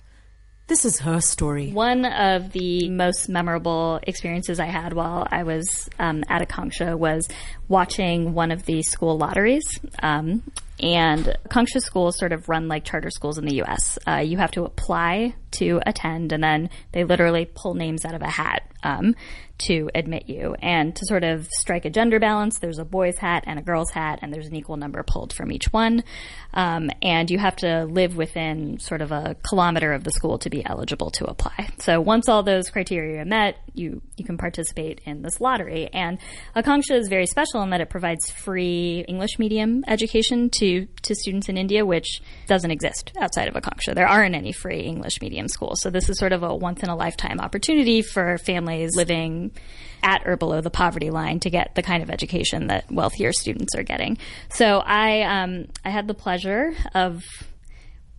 This 0.67 0.85
is 0.85 0.99
her 0.99 1.19
story. 1.21 1.71
One 1.71 2.05
of 2.05 2.51
the 2.51 2.87
most 2.87 3.29
memorable 3.29 3.99
experiences 4.03 4.59
I 4.59 4.67
had 4.67 4.93
while 4.93 5.25
I 5.31 5.41
was 5.41 5.89
um, 5.97 6.23
at 6.29 6.47
Akanksha 6.47 6.95
was 6.95 7.27
watching 7.67 8.35
one 8.35 8.51
of 8.51 8.65
the 8.65 8.83
school 8.83 9.17
lotteries. 9.17 9.65
Um, 10.03 10.43
and 10.79 11.35
Akanksha 11.49 11.81
schools 11.81 12.19
sort 12.19 12.31
of 12.31 12.47
run 12.47 12.67
like 12.67 12.83
charter 12.83 13.09
schools 13.09 13.39
in 13.39 13.45
the 13.45 13.55
U.S. 13.55 13.97
Uh, 14.07 14.17
you 14.17 14.37
have 14.37 14.51
to 14.51 14.65
apply 14.65 15.33
to 15.51 15.79
attend, 15.85 16.31
and 16.31 16.43
then 16.43 16.69
they 16.91 17.03
literally 17.03 17.45
pull 17.45 17.73
names 17.73 18.05
out 18.05 18.13
of 18.13 18.21
a 18.21 18.29
hat 18.29 18.63
um, 18.83 19.15
to 19.59 19.89
admit 19.95 20.29
you. 20.29 20.55
And 20.61 20.95
to 20.95 21.05
sort 21.05 21.23
of 21.23 21.47
strike 21.47 21.85
a 21.85 21.89
gender 21.89 22.19
balance, 22.19 22.59
there's 22.59 22.79
a 22.79 22.85
boy's 22.85 23.17
hat 23.17 23.43
and 23.47 23.57
a 23.57 23.61
girl's 23.61 23.91
hat, 23.91 24.19
and 24.21 24.33
there's 24.33 24.47
an 24.47 24.55
equal 24.55 24.77
number 24.77 25.03
pulled 25.03 25.33
from 25.33 25.51
each 25.51 25.65
one. 25.71 26.03
Um, 26.53 26.89
and 27.01 27.29
you 27.29 27.39
have 27.39 27.55
to 27.57 27.85
live 27.85 28.15
within 28.15 28.79
sort 28.79 29.01
of 29.01 29.11
a 29.11 29.35
kilometer 29.47 29.93
of 29.93 30.03
the 30.03 30.11
school 30.11 30.37
to 30.39 30.49
be 30.49 30.65
eligible 30.65 31.11
to 31.11 31.25
apply. 31.25 31.69
So 31.79 32.01
once 32.01 32.29
all 32.29 32.43
those 32.43 32.69
criteria 32.69 33.21
are 33.21 33.25
met, 33.25 33.57
you 33.73 34.01
you 34.15 34.25
can 34.25 34.37
participate 34.37 35.01
in 35.05 35.21
this 35.21 35.39
lottery. 35.39 35.89
And 35.93 36.17
Akanksha 36.55 36.97
is 36.97 37.07
very 37.07 37.27
special 37.27 37.61
in 37.61 37.69
that 37.71 37.81
it 37.81 37.89
provides 37.89 38.29
free 38.29 39.05
English 39.07 39.39
medium 39.39 39.83
education 39.87 40.49
to 40.59 40.87
to 41.03 41.15
students 41.15 41.49
in 41.49 41.57
India, 41.57 41.85
which 41.85 42.21
doesn't 42.47 42.71
exist 42.71 43.11
outside 43.19 43.47
of 43.47 43.53
Akanksha. 43.53 43.93
There 43.93 44.07
aren't 44.07 44.35
any 44.35 44.51
free 44.51 44.81
English 44.81 45.21
medium 45.21 45.36
schools. 45.47 45.81
So 45.81 45.89
this 45.89 46.09
is 46.09 46.17
sort 46.17 46.33
of 46.33 46.43
a 46.43 46.55
once 46.55 46.81
in 46.81 46.89
a 46.89 46.95
lifetime 46.95 47.39
opportunity 47.39 48.01
for 48.01 48.37
families 48.39 48.95
living 48.95 49.51
at 50.03 50.25
or 50.25 50.37
below 50.37 50.61
the 50.61 50.69
poverty 50.69 51.09
line 51.09 51.39
to 51.41 51.49
get 51.49 51.75
the 51.75 51.83
kind 51.83 52.03
of 52.03 52.09
education 52.09 52.67
that 52.67 52.91
wealthier 52.91 53.31
students 53.33 53.75
are 53.75 53.83
getting. 53.83 54.17
So 54.49 54.79
I 54.79 55.21
um, 55.21 55.67
I 55.85 55.89
had 55.89 56.07
the 56.07 56.13
pleasure 56.13 56.73
of 56.93 57.23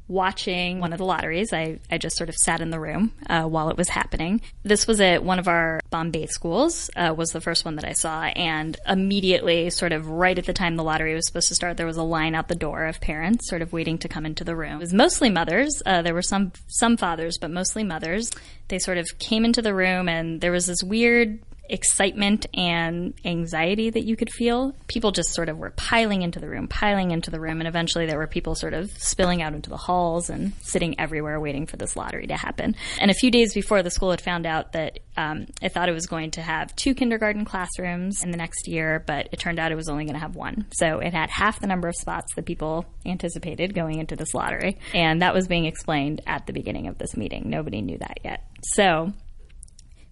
watching 0.09 0.81
one 0.81 0.93
of 0.93 0.99
the 0.99 1.05
lotteries. 1.05 1.53
I, 1.53 1.79
I 1.91 1.99
just 1.99 2.17
sort 2.17 2.29
of 2.29 2.35
sat 2.37 2.61
in 2.61 2.71
the 2.71 2.81
room 2.81 3.13
uh, 3.29 3.45
while 3.45 3.71
it 3.71 3.77
was 3.77 3.89
happening. 3.89 4.41
This 4.65 4.87
was 4.87 5.01
at 5.01 5.23
one 5.23 5.39
of 5.39 5.49
our 5.49 5.81
Bombay 5.91 6.27
schools, 6.27 6.91
uh, 6.97 7.15
was 7.17 7.31
the 7.31 7.41
first 7.41 7.65
one 7.65 7.77
that 7.77 7.85
I 7.85 7.93
saw. 7.93 8.25
And 8.25 8.77
immediately, 8.87 9.71
sort 9.71 9.93
of 9.93 10.09
right 10.09 10.39
at 10.39 10.47
the 10.47 10.53
time 10.53 10.77
the 10.77 10.85
lottery 10.85 11.15
was 11.15 11.27
supposed 11.27 11.49
to 11.49 11.55
start, 11.55 11.77
there 11.77 11.87
was 11.87 11.97
a 11.97 12.03
line 12.03 12.35
out 12.35 12.49
the 12.49 12.55
door 12.55 12.87
of 12.87 13.01
parents 13.01 13.49
sort 13.49 13.63
of 13.63 13.73
waiting 13.73 13.99
to 13.99 14.09
come 14.09 14.27
into 14.27 14.45
the 14.45 14.57
room. 14.57 14.77
It 14.77 14.81
was 14.81 14.95
mostly 14.95 15.31
mothers. 15.31 15.83
Uh, 15.85 16.03
there 16.03 16.15
were 16.15 16.23
some, 16.23 16.53
some 16.67 16.97
fathers, 16.97 17.39
but 17.39 17.51
mostly 17.51 17.85
mothers. 17.85 18.31
They 18.69 18.79
sort 18.79 18.99
of 18.99 19.07
came 19.19 19.45
into 19.45 19.63
the 19.63 19.75
room 19.75 20.09
and 20.09 20.41
there 20.41 20.53
was 20.53 20.67
this 20.67 20.83
weird 20.83 21.39
excitement 21.69 22.47
and 22.55 23.15
anxiety 23.25 23.91
that 23.91 24.05
you 24.05 24.17
could 24.17 24.31
feel. 24.31 24.75
People 24.87 25.13
just 25.13 25.35
sort 25.35 25.49
of 25.49 25.59
were 25.59 25.71
piling 25.71 26.23
into 26.23 26.41
the 26.41 26.49
room, 26.49 26.69
piling 26.69 27.11
into 27.11 27.31
the 27.31 27.41
room, 27.41 27.61
and 27.61 27.69
eventually 27.69 28.07
there 28.07 28.19
were 28.19 28.27
people 28.27 28.55
sort 28.55 28.75
of 28.75 28.91
spilling 28.99 29.43
out 29.43 29.55
into 29.55 29.71
the 29.71 29.77
halls 29.77 30.31
and 30.31 30.53
sitting 30.63 30.99
everywhere 30.99 31.41
waiting 31.41 31.67
for 31.67 31.77
this 31.77 31.97
lottery 31.97 32.27
to 32.27 32.37
happen. 32.37 32.75
And 33.01 33.11
a 33.11 33.15
few 33.15 33.31
days 33.31 33.55
before, 33.55 33.83
the 33.83 33.91
school 33.91 34.11
had 34.11 34.21
found 34.21 34.47
out 34.47 34.73
that 34.73 35.01
um, 35.17 35.47
it 35.61 35.73
thought 35.73 35.89
it 35.89 35.95
was 35.95 36.07
going 36.07 36.31
to 36.33 36.43
have 36.43 36.75
two 36.77 36.95
kindergarten 36.95 37.45
classrooms 37.45 38.23
in 38.23 38.31
the 38.31 38.37
next 38.37 38.69
year, 38.69 39.03
but 39.07 39.29
it 39.33 39.39
turned 39.39 39.59
out 39.59 39.73
it 39.73 39.77
was 39.77 39.89
only 39.89 40.05
going 40.05 40.15
to 40.15 40.21
have 40.21 40.37
one. 40.37 40.67
So 40.73 41.01
it 41.01 41.13
had 41.13 41.29
half 41.29 41.61
the 41.61 41.67
number 41.67 41.89
of 41.89 41.97
spots 41.97 42.35
that 42.37 42.47
people 42.47 42.87
anticipated 43.05 43.75
going 43.75 43.99
into 43.99 44.17
this 44.17 44.33
lottery. 44.33 44.79
And 44.95 45.23
that 45.23 45.35
was 45.35 45.49
being 45.49 45.65
explained 45.65 46.23
at 46.27 46.47
the 46.47 46.53
beginning 46.53 46.87
of 46.87 46.99
this 46.99 47.17
meeting. 47.17 47.51
Nobody 47.51 47.83
knew 47.83 47.99
that 47.99 48.21
yet. 48.25 48.45
So 48.75 49.13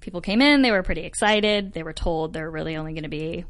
people 0.07 0.21
came 0.21 0.41
in, 0.41 0.63
they 0.63 0.71
were 0.71 0.85
pretty 0.85 1.01
excited. 1.01 1.73
They 1.73 1.83
were 1.83 1.93
told 1.93 2.33
there 2.33 2.45
were 2.45 2.51
really 2.53 2.77
only 2.77 2.93
going 2.93 3.03
to 3.03 3.09
be 3.09 3.45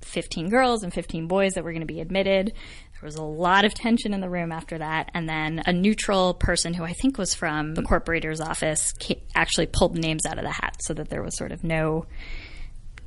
15 0.00 0.48
girls 0.48 0.82
and 0.82 0.92
15 0.92 1.28
boys 1.28 1.52
that 1.52 1.62
were 1.62 1.70
going 1.70 1.86
to 1.86 1.86
be 1.86 2.00
admitted. 2.00 2.48
There 2.48 3.06
was 3.06 3.14
a 3.14 3.22
lot 3.22 3.64
of 3.64 3.74
tension 3.74 4.12
in 4.12 4.20
the 4.20 4.28
room 4.28 4.50
after 4.50 4.78
that. 4.78 5.12
And 5.14 5.28
then 5.28 5.62
a 5.64 5.72
neutral 5.72 6.34
person 6.34 6.74
who 6.74 6.82
I 6.82 6.94
think 6.94 7.16
was 7.16 7.32
from 7.32 7.76
the 7.76 7.82
corporator's 7.82 8.40
office 8.40 8.92
actually 9.36 9.66
pulled 9.66 9.96
names 9.96 10.26
out 10.26 10.36
of 10.36 10.42
the 10.42 10.50
hat 10.50 10.78
so 10.80 10.94
that 10.94 11.10
there 11.10 11.22
was 11.22 11.36
sort 11.38 11.52
of 11.52 11.62
no 11.62 12.06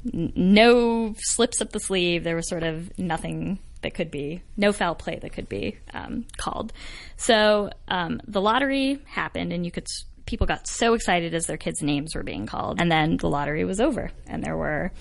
no 0.06 1.14
slips 1.18 1.62
up 1.62 1.72
the 1.72 1.82
sleeve. 1.82 2.24
There 2.24 2.38
was 2.38 2.48
sort 2.48 2.64
of 2.64 2.98
nothing 2.98 3.60
that 3.82 3.94
could 3.94 4.12
be 4.12 4.44
no 4.56 4.72
foul 4.72 4.96
play 4.96 5.20
that 5.22 5.34
could 5.34 5.50
be 5.50 5.78
um, 5.94 6.26
called. 6.38 6.72
So 7.18 7.70
um, 7.90 8.22
the 8.26 8.40
lottery 8.40 9.00
happened, 9.06 9.52
and 9.52 9.66
you 9.66 9.72
could 9.72 9.88
people 10.26 10.48
got 10.48 10.68
so 10.68 10.94
excited 10.94 11.34
as 11.34 11.48
their 11.48 11.58
kids' 11.58 11.82
names 11.82 12.16
were 12.16 12.24
being 12.24 12.46
called. 12.46 12.80
And 12.80 12.92
then 12.92 13.18
the 13.18 13.30
lottery 13.30 13.66
was 13.66 13.80
over, 13.80 14.12
and 14.28 14.44
there 14.44 14.58
were, 14.58 14.92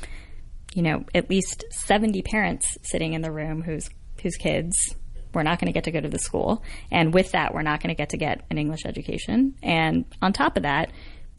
you 0.75 0.83
know, 0.83 1.05
at 1.15 1.31
least 1.31 1.65
70 1.71 2.23
parents 2.23 2.67
sitting 2.83 3.15
in 3.15 3.23
the 3.23 3.33
room 3.33 3.63
whose 3.63 3.89
whose 4.23 4.37
kids 4.37 4.73
we're 5.35 5.43
not 5.43 5.59
going 5.59 5.67
to 5.67 5.73
get 5.73 5.85
to 5.85 5.91
go 5.91 6.01
to 6.01 6.09
the 6.09 6.19
school. 6.19 6.63
And 6.91 7.15
with 7.15 7.33
that, 7.33 7.55
we're 7.55 7.63
not 7.63 7.83
going 7.83 7.89
to 7.89 7.95
get 7.95 8.11
to 8.11 8.17
get 8.17 8.45
an 8.51 8.59
English 8.59 8.85
education. 8.85 9.55
And 9.63 10.05
on 10.21 10.33
top 10.33 10.57
of 10.57 10.65
that, 10.65 10.91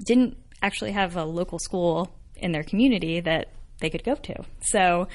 didn't 0.06 0.38
actually 0.62 0.92
have 0.92 1.16
a 1.16 1.24
local 1.24 1.60
school 1.60 2.12
in 2.36 2.52
their 2.52 2.64
community 2.64 3.20
that 3.20 3.50
they 3.80 3.90
could 3.90 4.04
go 4.04 4.16
to. 4.16 4.44
So 4.62 5.08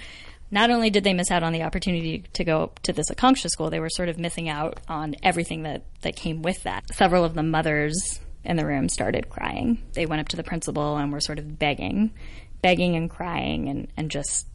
not 0.51 0.71
only 0.71 0.91
did 0.91 1.05
they 1.05 1.13
miss 1.13 1.31
out 1.31 1.43
on 1.43 1.53
the 1.53 1.63
opportunity 1.63 2.25
to 2.35 2.45
go 2.45 2.73
to 2.85 2.93
this 2.93 3.11
Akanksha 3.11 3.49
school, 3.49 3.71
they 3.71 3.81
were 3.81 3.91
sort 3.91 4.09
of 4.09 4.19
missing 4.19 4.49
out 4.49 4.81
on 4.89 5.15
everything 5.23 5.65
that, 5.65 5.85
that 6.03 6.17
came 6.17 6.43
with 6.43 6.63
that. 6.63 6.85
Several 6.95 7.25
of 7.25 7.35
the 7.35 7.43
mothers 7.43 8.21
in 8.45 8.57
the 8.57 8.67
room 8.67 8.89
started 8.89 9.29
crying. 9.29 9.83
They 9.95 10.07
went 10.07 10.21
up 10.21 10.29
to 10.29 10.37
the 10.37 10.43
principal 10.43 10.97
and 10.97 11.13
were 11.13 11.21
sort 11.21 11.39
of 11.39 11.59
begging, 11.59 12.13
begging 12.63 12.97
and 12.97 13.11
crying 13.11 13.69
and, 13.69 13.89
and 13.97 14.11
just 14.11 14.47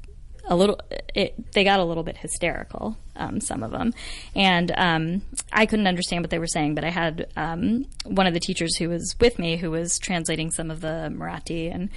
a 0.45 0.55
little 0.55 0.77
it, 1.15 1.53
they 1.53 1.63
got 1.63 1.79
a 1.79 1.85
little 1.85 2.03
bit 2.03 2.17
hysterical 2.17 2.97
um, 3.15 3.39
some 3.39 3.63
of 3.63 3.71
them. 3.71 3.93
And 4.35 4.73
um, 4.75 5.21
i 5.53 5.65
couldn't 5.65 5.87
understand 5.87 6.21
what 6.21 6.31
they 6.31 6.39
were 6.39 6.47
saying 6.47 6.75
but 6.75 6.83
i 6.83 6.89
had 6.89 7.31
um, 7.37 7.85
one 8.03 8.27
of 8.27 8.33
the 8.33 8.41
teachers 8.41 8.75
who 8.75 8.89
was 8.89 9.15
with 9.21 9.39
me 9.39 9.55
who 9.55 9.71
was 9.71 9.97
translating 9.99 10.51
some 10.51 10.69
of 10.69 10.81
the 10.81 11.09
marathi 11.15 11.73
and 11.73 11.89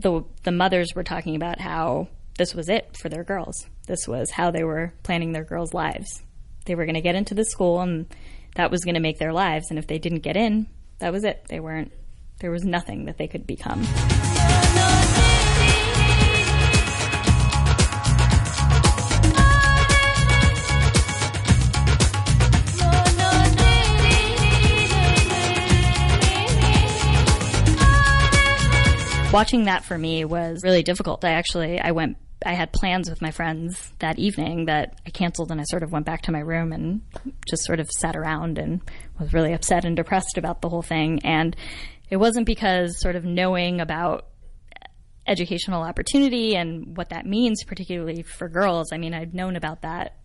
the, 0.00 0.24
the 0.42 0.50
mothers 0.50 0.96
were 0.96 1.04
talking 1.04 1.36
about 1.36 1.60
how 1.60 2.08
this 2.38 2.54
was 2.54 2.68
it 2.68 2.96
for 2.96 3.08
their 3.08 3.24
girls. 3.24 3.66
This 3.86 4.08
was 4.08 4.30
how 4.30 4.50
they 4.50 4.64
were 4.64 4.92
planning 5.02 5.32
their 5.32 5.44
girls 5.44 5.74
lives. 5.74 6.22
They 6.64 6.74
were 6.74 6.86
going 6.86 6.94
to 6.94 7.00
get 7.00 7.14
into 7.14 7.34
the 7.34 7.44
school 7.44 7.80
and 7.80 8.06
that 8.54 8.70
was 8.70 8.84
going 8.84 8.94
to 8.94 9.00
make 9.00 9.18
their 9.18 9.32
lives 9.32 9.66
and 9.70 9.78
if 9.78 9.86
they 9.86 9.98
didn't 9.98 10.20
get 10.20 10.36
in 10.36 10.66
that 11.02 11.12
was 11.12 11.24
it 11.24 11.44
they 11.48 11.58
weren't 11.58 11.92
there 12.38 12.52
was 12.52 12.64
nothing 12.64 13.06
that 13.06 13.18
they 13.18 13.26
could 13.26 13.44
become 13.44 13.82
watching 29.32 29.64
that 29.64 29.82
for 29.82 29.96
me 29.96 30.26
was 30.26 30.62
really 30.62 30.82
difficult. 30.82 31.24
I 31.24 31.30
actually 31.30 31.80
I 31.80 31.92
went 31.92 32.18
I 32.44 32.54
had 32.54 32.72
plans 32.72 33.08
with 33.08 33.22
my 33.22 33.30
friends 33.30 33.92
that 33.98 34.18
evening 34.18 34.66
that 34.66 35.00
I 35.06 35.10
canceled 35.10 35.50
and 35.50 35.60
I 35.60 35.64
sort 35.64 35.82
of 35.82 35.92
went 35.92 36.06
back 36.06 36.22
to 36.22 36.32
my 36.32 36.40
room 36.40 36.72
and 36.72 37.02
just 37.48 37.64
sort 37.64 37.80
of 37.80 37.90
sat 37.90 38.16
around 38.16 38.58
and 38.58 38.80
was 39.18 39.32
really 39.32 39.52
upset 39.52 39.84
and 39.84 39.96
depressed 39.96 40.38
about 40.38 40.60
the 40.60 40.68
whole 40.68 40.82
thing 40.82 41.20
and 41.24 41.56
it 42.10 42.16
wasn't 42.16 42.46
because 42.46 43.00
sort 43.00 43.16
of 43.16 43.24
knowing 43.24 43.80
about 43.80 44.26
educational 45.26 45.82
opportunity 45.82 46.56
and 46.56 46.96
what 46.96 47.10
that 47.10 47.26
means 47.26 47.64
particularly 47.64 48.22
for 48.22 48.48
girls. 48.48 48.92
I 48.92 48.98
mean, 48.98 49.14
I've 49.14 49.34
known 49.34 49.56
about 49.56 49.82
that 49.82 50.16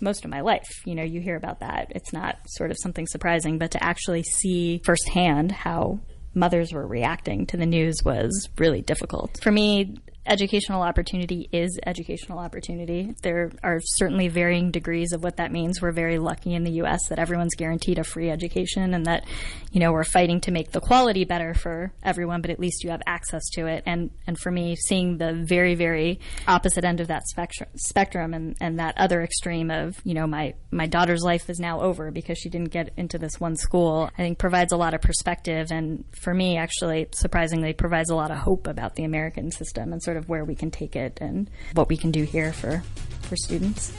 most 0.00 0.24
of 0.24 0.30
my 0.30 0.40
life. 0.40 0.82
You 0.84 0.94
know, 0.94 1.02
you 1.02 1.20
hear 1.20 1.36
about 1.36 1.60
that. 1.60 1.92
It's 1.94 2.12
not 2.12 2.38
sort 2.46 2.70
of 2.70 2.76
something 2.80 3.06
surprising, 3.06 3.58
but 3.58 3.70
to 3.72 3.82
actually 3.82 4.22
see 4.22 4.80
firsthand 4.84 5.52
how 5.52 6.00
mothers 6.34 6.72
were 6.72 6.86
reacting 6.86 7.46
to 7.46 7.56
the 7.56 7.66
news 7.66 8.02
was 8.04 8.48
really 8.58 8.82
difficult. 8.82 9.40
For 9.42 9.52
me, 9.52 9.96
educational 10.26 10.82
opportunity 10.82 11.48
is 11.52 11.78
educational 11.86 12.38
opportunity. 12.38 13.14
There 13.22 13.52
are 13.62 13.80
certainly 13.82 14.28
varying 14.28 14.70
degrees 14.70 15.12
of 15.12 15.22
what 15.22 15.36
that 15.36 15.52
means. 15.52 15.82
We're 15.82 15.92
very 15.92 16.18
lucky 16.18 16.54
in 16.54 16.64
the 16.64 16.72
U.S. 16.72 17.08
that 17.08 17.18
everyone's 17.18 17.54
guaranteed 17.54 17.98
a 17.98 18.04
free 18.04 18.30
education 18.30 18.94
and 18.94 19.06
that, 19.06 19.24
you 19.72 19.80
know, 19.80 19.92
we're 19.92 20.04
fighting 20.04 20.40
to 20.42 20.50
make 20.50 20.72
the 20.72 20.80
quality 20.80 21.24
better 21.24 21.54
for 21.54 21.92
everyone, 22.02 22.40
but 22.40 22.50
at 22.50 22.58
least 22.58 22.84
you 22.84 22.90
have 22.90 23.02
access 23.06 23.42
to 23.50 23.66
it. 23.66 23.82
And, 23.86 24.10
and 24.26 24.38
for 24.38 24.50
me, 24.50 24.76
seeing 24.76 25.18
the 25.18 25.32
very, 25.32 25.74
very 25.74 26.20
opposite 26.48 26.84
end 26.84 27.00
of 27.00 27.08
that 27.08 27.26
spectrum, 27.28 27.68
spectrum 27.76 28.34
and, 28.34 28.56
and 28.60 28.78
that 28.78 28.96
other 28.96 29.22
extreme 29.22 29.70
of, 29.70 30.00
you 30.04 30.14
know, 30.14 30.26
my, 30.26 30.54
my 30.70 30.86
daughter's 30.86 31.22
life 31.22 31.50
is 31.50 31.58
now 31.58 31.80
over 31.80 32.10
because 32.10 32.38
she 32.38 32.48
didn't 32.48 32.70
get 32.70 32.90
into 32.96 33.18
this 33.18 33.40
one 33.40 33.56
school, 33.56 34.10
I 34.18 34.22
think 34.22 34.38
provides 34.38 34.72
a 34.72 34.76
lot 34.76 34.94
of 34.94 35.00
perspective. 35.00 35.68
And 35.70 36.04
for 36.12 36.32
me, 36.32 36.56
actually, 36.56 37.08
surprisingly, 37.12 37.72
provides 37.72 38.10
a 38.10 38.16
lot 38.16 38.30
of 38.30 38.38
hope 38.38 38.66
about 38.66 38.94
the 38.96 39.04
American 39.04 39.50
system 39.50 39.92
and 39.92 40.02
sort 40.02 40.13
sort 40.14 40.22
of 40.22 40.28
where 40.28 40.44
we 40.44 40.54
can 40.54 40.70
take 40.70 40.94
it 40.94 41.18
and 41.20 41.50
what 41.72 41.88
we 41.88 41.96
can 41.96 42.12
do 42.12 42.22
here 42.22 42.52
for, 42.52 42.84
for 43.22 43.34
students. 43.34 43.90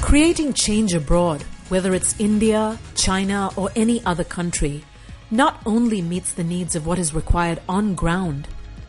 Creating 0.00 0.52
change 0.52 0.94
abroad, 0.94 1.42
whether 1.70 1.94
it's 1.94 2.14
India, 2.20 2.78
China, 2.94 3.50
or 3.56 3.70
any 3.74 4.04
other 4.04 4.22
country, 4.22 4.84
not 5.32 5.60
only 5.66 6.00
meets 6.00 6.34
the 6.34 6.44
needs 6.44 6.76
of 6.76 6.86
what 6.86 7.00
is 7.00 7.12
required 7.12 7.60
on 7.68 7.96
ground, 7.96 8.46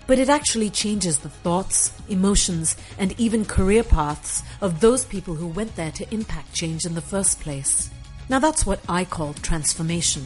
but 0.07 0.19
it 0.19 0.29
actually 0.29 0.69
changes 0.69 1.19
the 1.19 1.29
thoughts, 1.29 1.93
emotions, 2.09 2.75
and 2.97 3.19
even 3.19 3.45
career 3.45 3.83
paths 3.83 4.43
of 4.61 4.79
those 4.79 5.05
people 5.05 5.35
who 5.35 5.47
went 5.47 5.75
there 5.75 5.91
to 5.91 6.13
impact 6.13 6.53
change 6.53 6.85
in 6.85 6.95
the 6.95 7.01
first 7.01 7.39
place. 7.39 7.89
Now 8.29 8.39
that's 8.39 8.65
what 8.65 8.79
I 8.87 9.05
call 9.05 9.33
transformation. 9.35 10.23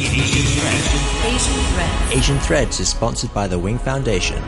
Asian 0.00 0.44
Threads. 1.74 2.16
Asian 2.16 2.38
Threads 2.38 2.80
is 2.80 2.88
sponsored 2.88 3.32
by 3.34 3.46
the 3.48 3.58
Wing 3.58 3.78
Foundation 3.78 4.42